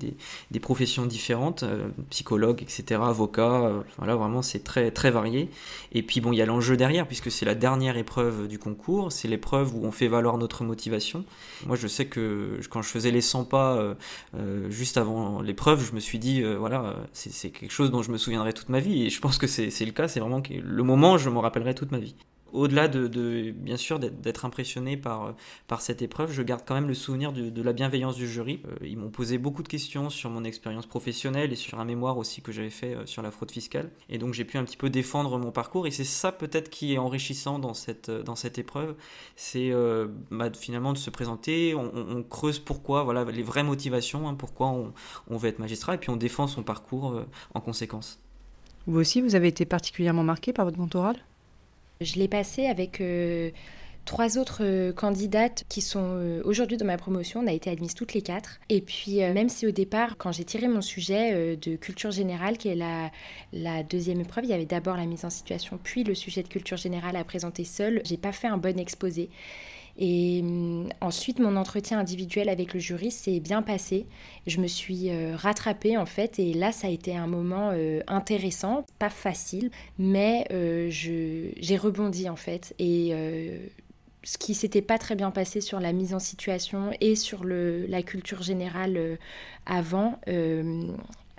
professions 0.62 1.08
différentes, 1.08 1.64
euh, 1.64 1.90
psychologues, 2.12 2.62
etc., 2.62 3.02
avocats. 3.04 3.66
Euh, 3.66 3.82
voilà, 3.98 4.16
vraiment, 4.16 4.44
c'est 4.44 4.64
très 4.64 4.92
très 4.92 5.10
varié. 5.10 5.50
Et 5.92 6.04
puis 6.04 6.22
bon, 6.22 6.32
il 6.34 6.38
y 6.38 6.42
a 6.44 6.46
l'enjeu 6.46 6.78
derrière, 6.78 7.08
puisque 7.08 7.32
c'est 7.32 7.46
la 7.46 7.56
dernière 7.56 7.98
épreuve 7.98 8.48
du 8.48 8.60
concours, 8.60 9.12
c'est 9.12 9.28
l'épreuve 9.28 9.76
où 9.76 9.84
on 9.84 9.92
fait 9.92 10.08
valoir 10.08 10.38
notre 10.38 10.64
motivation. 10.64 11.26
Moi, 11.66 11.76
je 11.76 11.88
sais 11.88 12.06
que 12.06 12.60
quand 12.70 12.84
je 12.84 12.90
faisais 12.90 13.12
les 13.12 13.22
100 13.22 13.46
pas 13.46 13.96
juste 14.70 14.98
avant 14.98 15.42
l'épreuve 15.42 15.63
je 15.78 15.94
me 15.94 16.00
suis 16.00 16.20
dit, 16.20 16.44
voilà, 16.44 16.96
c'est 17.12 17.50
quelque 17.50 17.72
chose 17.72 17.92
dont 17.92 18.04
je 18.04 18.12
me 18.12 18.18
souviendrai 18.18 18.54
toute 18.54 18.70
ma 18.70 18.80
vie. 18.80 19.04
Et 19.06 19.10
je 19.10 19.20
pense 19.20 19.38
que 19.38 19.48
c'est 19.48 19.86
le 19.86 19.92
cas, 19.92 20.08
c'est 20.08 20.20
vraiment 20.20 20.42
le 20.50 20.84
moment, 20.84 21.18
je 21.18 21.30
me 21.30 21.40
rappellerai 21.40 21.76
toute 21.76 21.92
ma 21.92 22.00
vie 22.00 22.16
au-delà 22.54 22.88
de, 22.88 23.52
bien 23.52 23.78
sûr 23.78 24.00
d'être 24.00 24.46
impressionné 24.46 24.96
par, 24.96 25.36
par 25.68 25.82
cette 25.82 26.02
épreuve, 26.02 26.32
je 26.32 26.42
garde 26.42 26.62
quand 26.66 26.76
même 26.76 26.88
le 26.88 26.94
souvenir 26.94 27.34
de, 27.34 27.62
la 27.62 27.74
bienveillance 27.74 28.16
du 28.16 28.28
jury. 28.28 28.62
Euh, 28.66 28.86
ils 28.86 28.98
m'ont 28.98 29.10
posé 29.10 29.38
beaucoup 29.38 29.64
de 29.64 29.68
questions 29.68 30.10
sur 30.10 30.30
mon 30.30 30.44
expérience 30.44 30.86
professionnelle 30.86 31.52
et 31.52 31.56
sur 31.56 31.80
un 31.80 31.86
mémoire 31.86 32.18
aussi 32.18 32.42
que 32.42 32.52
j'avais 32.52 32.70
fait 32.70 32.96
euh, 32.96 33.06
sur 33.06 33.22
la 33.22 33.32
fraude 33.32 33.52
fiscale. 33.52 33.90
Et 34.10 34.18
donc 34.18 34.34
j'ai 34.34 34.46
pu 34.46 34.58
un 34.58 34.64
petit 34.64 34.78
peu 34.78 34.90
défendre 34.90 35.38
mon 35.38 35.52
parcours 35.52 35.88
et 35.88 35.92
c'est 35.92 36.04
ça 36.04 36.32
peut-être 36.32 36.70
qui 36.70 36.94
est 36.94 36.98
enrichissant 36.98 37.60
dans 37.60 37.74
cette, 37.74 38.10
épreuve. 38.58 38.96
C'est 39.36 39.72
euh, 39.72 40.08
bah, 40.30 40.50
finalement 40.54 40.94
de 40.94 40.98
se 40.98 41.10
présenter, 41.10 41.74
on, 41.76 42.24
creuse 42.24 42.60
pourquoi, 42.60 43.04
voilà 43.04 43.24
les 43.26 43.44
vraies 43.44 43.64
motivations, 43.64 44.28
hein, 44.28 44.36
pourquoi 44.36 44.68
on, 44.68 45.38
veut 45.38 45.50
être 45.50 45.60
magistrat 45.60 45.96
et 45.96 45.98
puis 45.98 46.10
on 46.10 46.16
défend 46.16 46.48
son 46.48 46.64
parcours 46.64 47.22
en 47.54 47.62
conséquence. 47.62 48.20
Vous 48.86 49.00
aussi, 49.00 49.22
vous 49.22 49.36
avez 49.36 49.48
été 49.48 49.66
particulièrement 49.66 50.24
marqué 50.24 50.54
par 50.54 50.66
votre 50.66 50.78
compte 50.78 50.96
oral 50.96 51.18
je 52.04 52.20
l'ai 52.20 52.28
passé 52.28 52.66
avec 52.66 53.02
euh, 53.02 53.52
trois 54.06 54.38
autres 54.38 54.64
euh, 54.64 54.92
candidates 54.94 55.64
qui 55.70 55.82
sont 55.82 56.04
euh, 56.04 56.42
aujourd'hui 56.46 56.78
dans 56.78 56.86
ma 56.86 56.98
promotion. 56.98 57.42
On 57.42 57.48
a 57.48 57.54
été 57.54 57.70
admises 57.70 57.96
toutes 57.96 58.14
les 58.14 58.22
quatre. 58.22 58.60
Et 58.70 58.82
puis, 58.82 59.18
même 59.20 59.50
si 59.50 59.68
au 59.68 59.72
départ, 59.72 60.18
quand 60.18 60.32
j'ai 60.32 60.44
tiré 60.44 60.68
mon 60.68 60.82
sujet 60.82 61.56
de 61.58 61.76
culture 61.76 62.12
générale, 62.12 62.58
qui 62.58 62.70
est 62.70 62.76
la, 62.76 63.12
la 63.52 63.84
deuxième 63.84 64.22
épreuve, 64.22 64.46
il 64.46 64.52
y 64.52 64.54
avait 64.54 64.66
d'abord 64.66 64.98
la 64.98 65.06
mise 65.06 65.26
en 65.26 65.30
situation, 65.30 65.80
puis 65.82 66.04
le 66.04 66.16
sujet 66.16 66.44
de 66.44 66.48
culture 66.48 66.78
générale 66.78 67.16
à 67.16 67.24
présenter 67.24 67.64
seul, 67.64 68.02
j'ai 68.04 68.18
pas 68.18 68.32
fait 68.32 68.48
un 68.48 68.58
bon 68.58 68.80
exposé. 68.80 69.30
Et 69.98 70.42
hum, 70.42 70.90
ensuite, 71.02 71.40
mon 71.40 71.56
entretien 71.56 72.00
individuel 72.00 72.50
avec 72.50 72.74
le 72.74 72.80
jury 72.80 73.12
s'est 73.12 73.40
bien 73.40 73.62
passé. 73.62 74.06
Je 74.48 74.60
me 74.60 74.68
suis 74.68 75.10
euh, 75.10 75.36
rattrapée 75.36 75.98
en 75.98 76.06
fait, 76.06 76.40
et 76.40 76.54
là, 76.54 76.72
ça 76.72 76.88
a 76.88 76.90
été 76.90 77.16
un 77.16 77.28
moment 77.28 77.72
euh, 77.74 78.02
intéressant, 78.08 78.86
pas 79.00 79.10
facile, 79.10 79.70
mais 80.00 80.48
euh, 80.52 80.88
j'ai 80.90 81.78
rebondi 81.78 82.30
en 82.30 82.36
fait. 82.36 82.74
Et 82.80 83.14
ce 84.26 84.38
qui 84.38 84.54
s'était 84.54 84.82
pas 84.82 84.98
très 84.98 85.16
bien 85.16 85.32
passé 85.32 85.60
sur 85.60 85.82
la 85.82 85.92
mise 85.92 86.14
en 86.14 86.20
situation 86.20 86.92
et 87.02 87.16
sur 87.16 87.44
le, 87.44 87.86
la 87.88 88.02
culture 88.04 88.42
générale 88.42 89.18
avant 89.66 90.20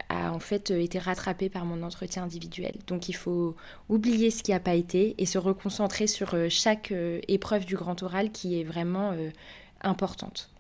a 0.09 0.33
en 0.33 0.38
fait 0.38 0.70
euh, 0.70 0.80
été 0.80 0.98
rattrapé 0.98 1.48
par 1.48 1.64
mon 1.64 1.83
entretien 1.83 2.24
individuel. 2.24 2.74
Donc 2.87 3.09
il 3.09 3.14
faut 3.14 3.57
oublier 3.88 4.30
ce 4.30 4.42
qui 4.42 4.50
n'a 4.50 4.61
pas 4.61 4.74
été 4.74 5.14
et 5.18 5.26
se 5.26 5.38
reconcentrer 5.38 6.07
sur 6.07 6.35
euh, 6.35 6.48
chaque 6.50 6.92
euh, 6.92 7.20
épreuve 7.28 7.64
du 7.64 7.76
grand 7.76 8.02
oral 8.02 8.30
qui 8.30 8.61
est 8.61 8.64
vraiment 8.64 9.14
importante. 9.83 10.50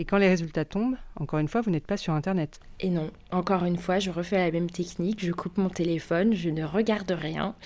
Et 0.00 0.04
quand 0.04 0.16
les 0.16 0.28
résultats 0.28 0.64
tombent, 0.64 0.96
encore 1.16 1.40
une 1.40 1.48
fois, 1.48 1.60
vous 1.60 1.72
n'êtes 1.72 1.86
pas 1.86 1.96
sur 1.96 2.12
Internet. 2.12 2.60
Et 2.78 2.88
non, 2.88 3.10
encore 3.32 3.64
une 3.64 3.76
fois, 3.76 3.98
je 3.98 4.10
refais 4.10 4.36
la 4.36 4.52
même 4.52 4.70
technique, 4.70 5.24
je 5.24 5.32
coupe 5.32 5.58
mon 5.58 5.68
téléphone, 5.68 6.34
je 6.34 6.50
ne 6.50 6.64
regarde 6.64 7.10
rien. 7.10 7.56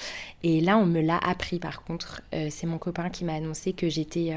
Et 0.43 0.63
là, 0.63 0.79
on 0.79 0.87
me 0.87 1.03
l'a 1.03 1.19
appris 1.19 1.59
par 1.59 1.83
contre. 1.85 2.23
c'est 2.49 2.67
mon 2.67 2.79
copain 2.79 3.11
qui 3.11 3.27
m'a 3.27 3.35
annoncé 3.35 3.75
que 3.75 3.91
j'étais 3.91 4.35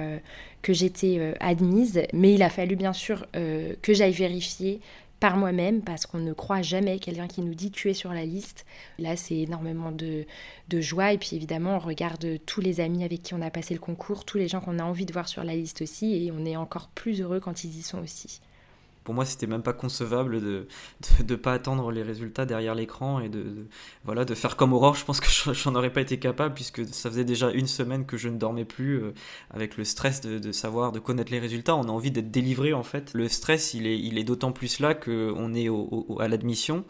que 0.62 0.74
j'étais 0.74 1.36
admise, 1.40 2.02
mais 2.12 2.34
il 2.34 2.44
a 2.44 2.50
fallu 2.50 2.76
bien 2.76 2.94
sûr 2.94 3.26
que 3.32 3.94
j'aille 3.94 4.12
vérifier 4.12 4.82
par 5.20 5.38
moi-même 5.38 5.82
parce 5.82 6.06
qu'on 6.06 6.20
ne 6.20 6.34
croit 6.34 6.62
jamais 6.62 7.00
quelqu'un 7.00 7.28
qui 7.28 7.42
nous 7.42 7.56
dit 7.56 7.72
tu 7.72 7.90
es 7.90 7.94
sur 7.94 8.14
la 8.14 8.26
liste. 8.26 8.66
Là, 9.00 9.16
c'est 9.16 9.38
énormément 9.38 9.92
de, 9.92 10.26
de, 10.70 10.82
joie. 10.82 11.14
Et 11.14 11.18
puis 11.18 11.36
évidemment, 11.36 11.78
on 11.78 11.80
regarde 11.80 12.40
tous 12.46 12.62
les 12.62 12.80
amis 12.80 13.04
avec 13.04 13.24
qui 13.24 13.34
on 13.34 13.42
a 13.42 13.50
passé 13.50 13.74
le 13.74 13.80
concours, 13.80 14.26
tous 14.26 14.38
les 14.38 14.48
gens 14.48 14.62
qu'on 14.62 14.80
a 14.80 14.84
envie 14.84 15.06
de 15.06 15.14
voir 15.14 15.28
sur 15.28 15.44
la 15.44 15.56
liste 15.56 15.82
aussi. 15.82 16.26
Et 16.26 16.32
on 16.32 16.46
est 16.46 16.58
encore 16.58 16.90
plus 16.90 17.22
heureux 17.22 17.40
quand 17.40 17.64
ils 17.64 17.78
y 17.78 17.82
sont 17.82 18.00
aussi 18.00 18.42
pour 19.06 19.14
moi, 19.14 19.24
c'était 19.24 19.48
même 19.48 19.62
pas 19.62 19.72
concevable 19.72 20.42
de 20.42 20.68
ne 21.30 21.36
pas 21.36 21.54
attendre 21.54 21.92
les 21.92 22.02
résultats 22.02 22.46
derrière 22.46 22.74
l'écran 22.74 23.20
et 23.20 23.30
de, 23.30 23.68
voilà, 24.04 24.26
de 24.26 24.34
faire 24.34 24.58
comme 24.58 24.74
Aurore. 24.74 24.96
Je 24.96 25.06
pense 25.06 25.20
que 25.20 25.54
j'en 25.54 25.76
aurais 25.76 25.94
pas 25.94 26.02
été 26.02 26.18
capable 26.18 26.56
puisque 26.56 26.86
ça 26.88 27.10
faisait 27.10 27.24
déjà 27.24 27.52
une 27.52 27.68
semaine 27.68 28.08
que 28.08 28.18
je 28.18 28.30
ne 28.30 28.38
dormais 28.38 28.66
plus 28.66 28.96
euh, 28.96 29.14
avec 29.52 29.78
le 29.78 29.84
stress 29.84 30.22
de, 30.22 30.52
savoir, 30.52 30.92
de 30.92 31.00
connaître 31.00 31.32
les 31.32 31.40
résultats. 31.40 31.76
On 31.76 31.84
a 31.84 31.92
envie 31.92 32.10
d'être 32.10 32.32
délivré 32.32 32.74
en 32.74 32.82
fait. 32.82 33.14
Le 33.14 33.30
stress, 33.30 33.76
il 33.76 33.86
est, 33.86 34.00
il 34.00 34.18
est 34.18 34.24
d'autant 34.24 34.52
plus 34.52 34.80
là 34.80 34.96
qu'on 34.96 35.54
est 35.54 35.70
à 36.20 36.28
l'admission 36.28 36.84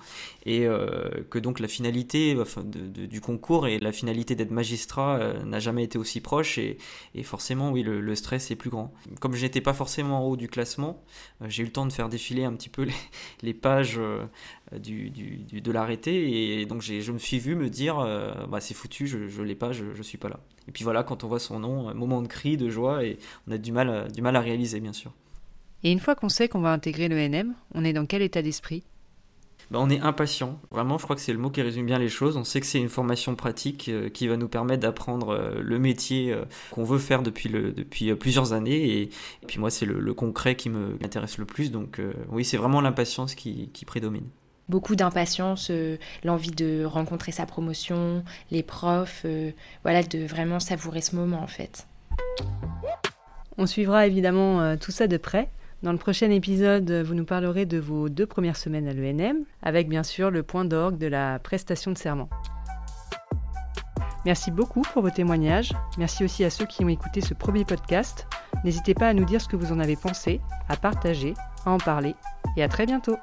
et 0.46 0.66
euh, 0.66 1.10
que 1.30 1.38
donc 1.38 1.60
la 1.60 1.68
finalité 1.68 2.38
du 2.66 3.20
concours 3.20 3.68
et 3.68 3.78
la 3.80 3.92
finalité 3.92 4.36
d'être 4.36 4.52
magistrat 4.52 5.18
euh, 5.18 5.44
n'a 5.44 5.60
jamais 5.60 5.84
été 5.84 5.98
aussi 5.98 6.22
proche 6.22 6.58
et, 6.60 6.78
et 7.14 7.24
forcément, 7.24 7.72
oui, 7.72 7.84
le, 7.84 8.00
le, 8.00 8.16
stress 8.16 8.52
est 8.52 8.56
plus 8.56 8.70
grand. 8.70 8.94
Comme 9.20 9.36
je 9.36 9.44
n'étais 9.44 9.62
pas 9.62 9.74
forcément 9.74 10.26
en 10.26 10.30
haut 10.30 10.38
du 10.38 10.48
classement, 10.48 11.04
j'ai 11.48 11.64
eu 11.64 11.66
le 11.66 11.72
temps 11.74 11.86
de 11.86 11.92
faire 11.92 12.05
défiler 12.10 12.44
un 12.44 12.54
petit 12.54 12.70
peu 12.70 12.88
les, 13.44 13.54
pages 13.54 13.98
euh, 13.98 14.26
de 14.72 15.72
l'arrêté. 15.72 16.60
Et 16.62 16.66
donc 16.66 16.82
je 16.82 17.12
me 17.12 17.18
suis 17.18 17.40
vu 17.40 17.56
me 17.56 17.70
dire, 17.70 18.00
euh, 18.00 18.34
bah, 18.48 18.60
c'est 18.62 18.74
foutu, 18.74 19.08
je 19.08 19.18
ne 19.18 19.46
l'ai 19.46 19.56
pas, 19.56 19.72
je 19.72 19.86
ne 19.86 20.04
suis 20.04 20.18
pas 20.18 20.30
là. 20.30 20.40
Et 20.68 20.72
puis 20.72 20.84
voilà, 20.84 21.04
quand 21.04 21.24
on 21.24 21.28
voit 21.28 21.40
son 21.40 21.60
nom, 21.60 21.94
moment 21.94 22.22
de 22.22 22.28
cri, 22.28 22.58
de 22.58 22.70
joie, 22.70 23.04
et 23.04 23.18
on 23.48 23.52
a 23.52 23.58
du 23.58 23.72
mal, 23.72 24.12
du 24.12 24.22
mal 24.22 24.36
à 24.36 24.42
réaliser, 24.42 24.80
bien 24.80 24.94
sûr. 24.94 25.12
Et 25.84 25.92
une 25.92 26.00
fois 26.00 26.16
qu'on 26.16 26.30
sait 26.30 26.48
qu'on 26.48 26.62
va 26.62 26.72
intégrer 26.72 27.08
le 27.08 27.16
NM, 27.28 27.54
on 27.74 27.86
est 27.86 27.94
dans 27.94 28.06
quel 28.06 28.24
état 28.24 28.42
d'esprit? 28.42 28.84
Bah, 29.72 29.80
on 29.82 29.90
est 29.90 30.00
impatient. 30.00 30.60
Vraiment, 30.72 30.98
je 30.98 31.04
crois 31.04 31.16
que 31.16 31.22
c'est 31.22 31.34
le 31.34 31.40
mot 31.40 31.50
qui 31.50 31.62
résume 31.62 31.86
bien 31.86 32.00
les 32.00 32.10
choses. 32.10 32.38
On 32.38 32.44
sait 32.44 32.60
que 32.60 32.66
c'est 32.66 32.80
une 32.80 32.90
formation 32.90 33.36
pratique 33.36 33.90
euh, 33.90 34.10
qui 34.10 34.28
va 34.28 34.38
nous 34.38 34.48
permettre 34.48 34.82
d'apprendre 34.82 35.30
euh, 35.30 35.62
le 35.62 35.80
métier 35.80 36.32
euh, 36.32 36.46
qu'on 36.72 36.84
veut 36.84 37.00
faire 37.00 37.24
depuis, 37.24 37.50
le, 37.50 37.72
depuis 37.72 38.14
plusieurs 38.16 38.54
années. 38.54 39.02
Et, 39.02 39.10
puis 39.48 39.60
moi, 39.60 39.70
c'est 39.70 39.86
le, 39.86 40.14
concret 40.14 40.56
qui 40.56 40.70
m'intéresse 40.70 41.38
le 41.38 41.46
plus. 41.46 41.72
Donc 41.72 42.00
oui, 42.30 42.46
c'est 42.46 42.56
vraiment 42.56 42.80
l'impatience 42.80 43.36
qui, 43.36 43.70
qui, 43.74 43.84
prédomine. 43.84 44.28
Beaucoup 44.70 44.96
d'impatience, 44.96 45.72
l'envie 46.24 46.52
de 46.52 46.86
rencontrer 46.86 47.34
sa 47.34 47.46
promotion, 47.46 48.24
les 48.50 48.64
profs, 48.64 49.26
voilà, 49.84 50.04
de 50.04 50.26
vraiment 50.26 50.62
savourer 50.62 51.02
ce 51.02 51.18
moment 51.18 51.42
en 51.42 51.48
fait. 51.48 51.86
On 53.58 53.66
suivra 53.66 54.08
évidemment 54.08 54.78
tout 54.78 54.92
ça 54.92 55.08
de 55.08 55.18
près. 55.18 55.50
Dans 55.86 55.92
le 55.92 56.00
prochain 56.00 56.32
épisode, 56.32 56.92
vous 56.92 57.14
nous 57.14 57.26
parlerez 57.26 57.68
de 57.68 57.78
vos 57.78 58.10
deux 58.10 58.26
premières 58.26 58.56
semaines 58.56 58.88
à 58.88 58.94
l'ENM, 58.94 59.46
avec 59.62 59.88
bien 59.88 60.02
sûr 60.02 60.32
le 60.32 60.42
point 60.42 60.66
d'orgue 60.66 60.98
de 60.98 61.06
la 61.06 61.38
prestation 61.38 61.92
de 61.92 61.98
serment. 62.00 62.28
Merci 64.26 64.50
beaucoup 64.50 64.82
pour 64.82 65.04
vos 65.04 65.12
témoignages. 65.12 65.74
Merci 66.00 66.24
aussi 66.24 66.44
à 66.44 66.50
ceux 66.50 66.66
qui 66.66 66.84
ont 66.84 66.88
écouté 66.90 67.22
ce 67.22 67.36
premier 67.36 67.66
podcast. 67.66 68.26
N'hésitez 68.64 68.96
pas 68.96 69.10
à 69.10 69.14
nous 69.14 69.26
dire 69.26 69.40
ce 69.40 69.48
que 69.48 69.58
vous 69.58 69.72
en 69.72 69.80
avez 69.80 69.96
pensé, 69.96 70.42
à 70.70 70.76
partager, 70.76 71.36
à 71.68 71.70
en 71.70 71.78
parler. 71.78 72.16
Et 72.58 72.64
à 72.64 72.68
très 72.68 72.88
bientôt 72.88 73.18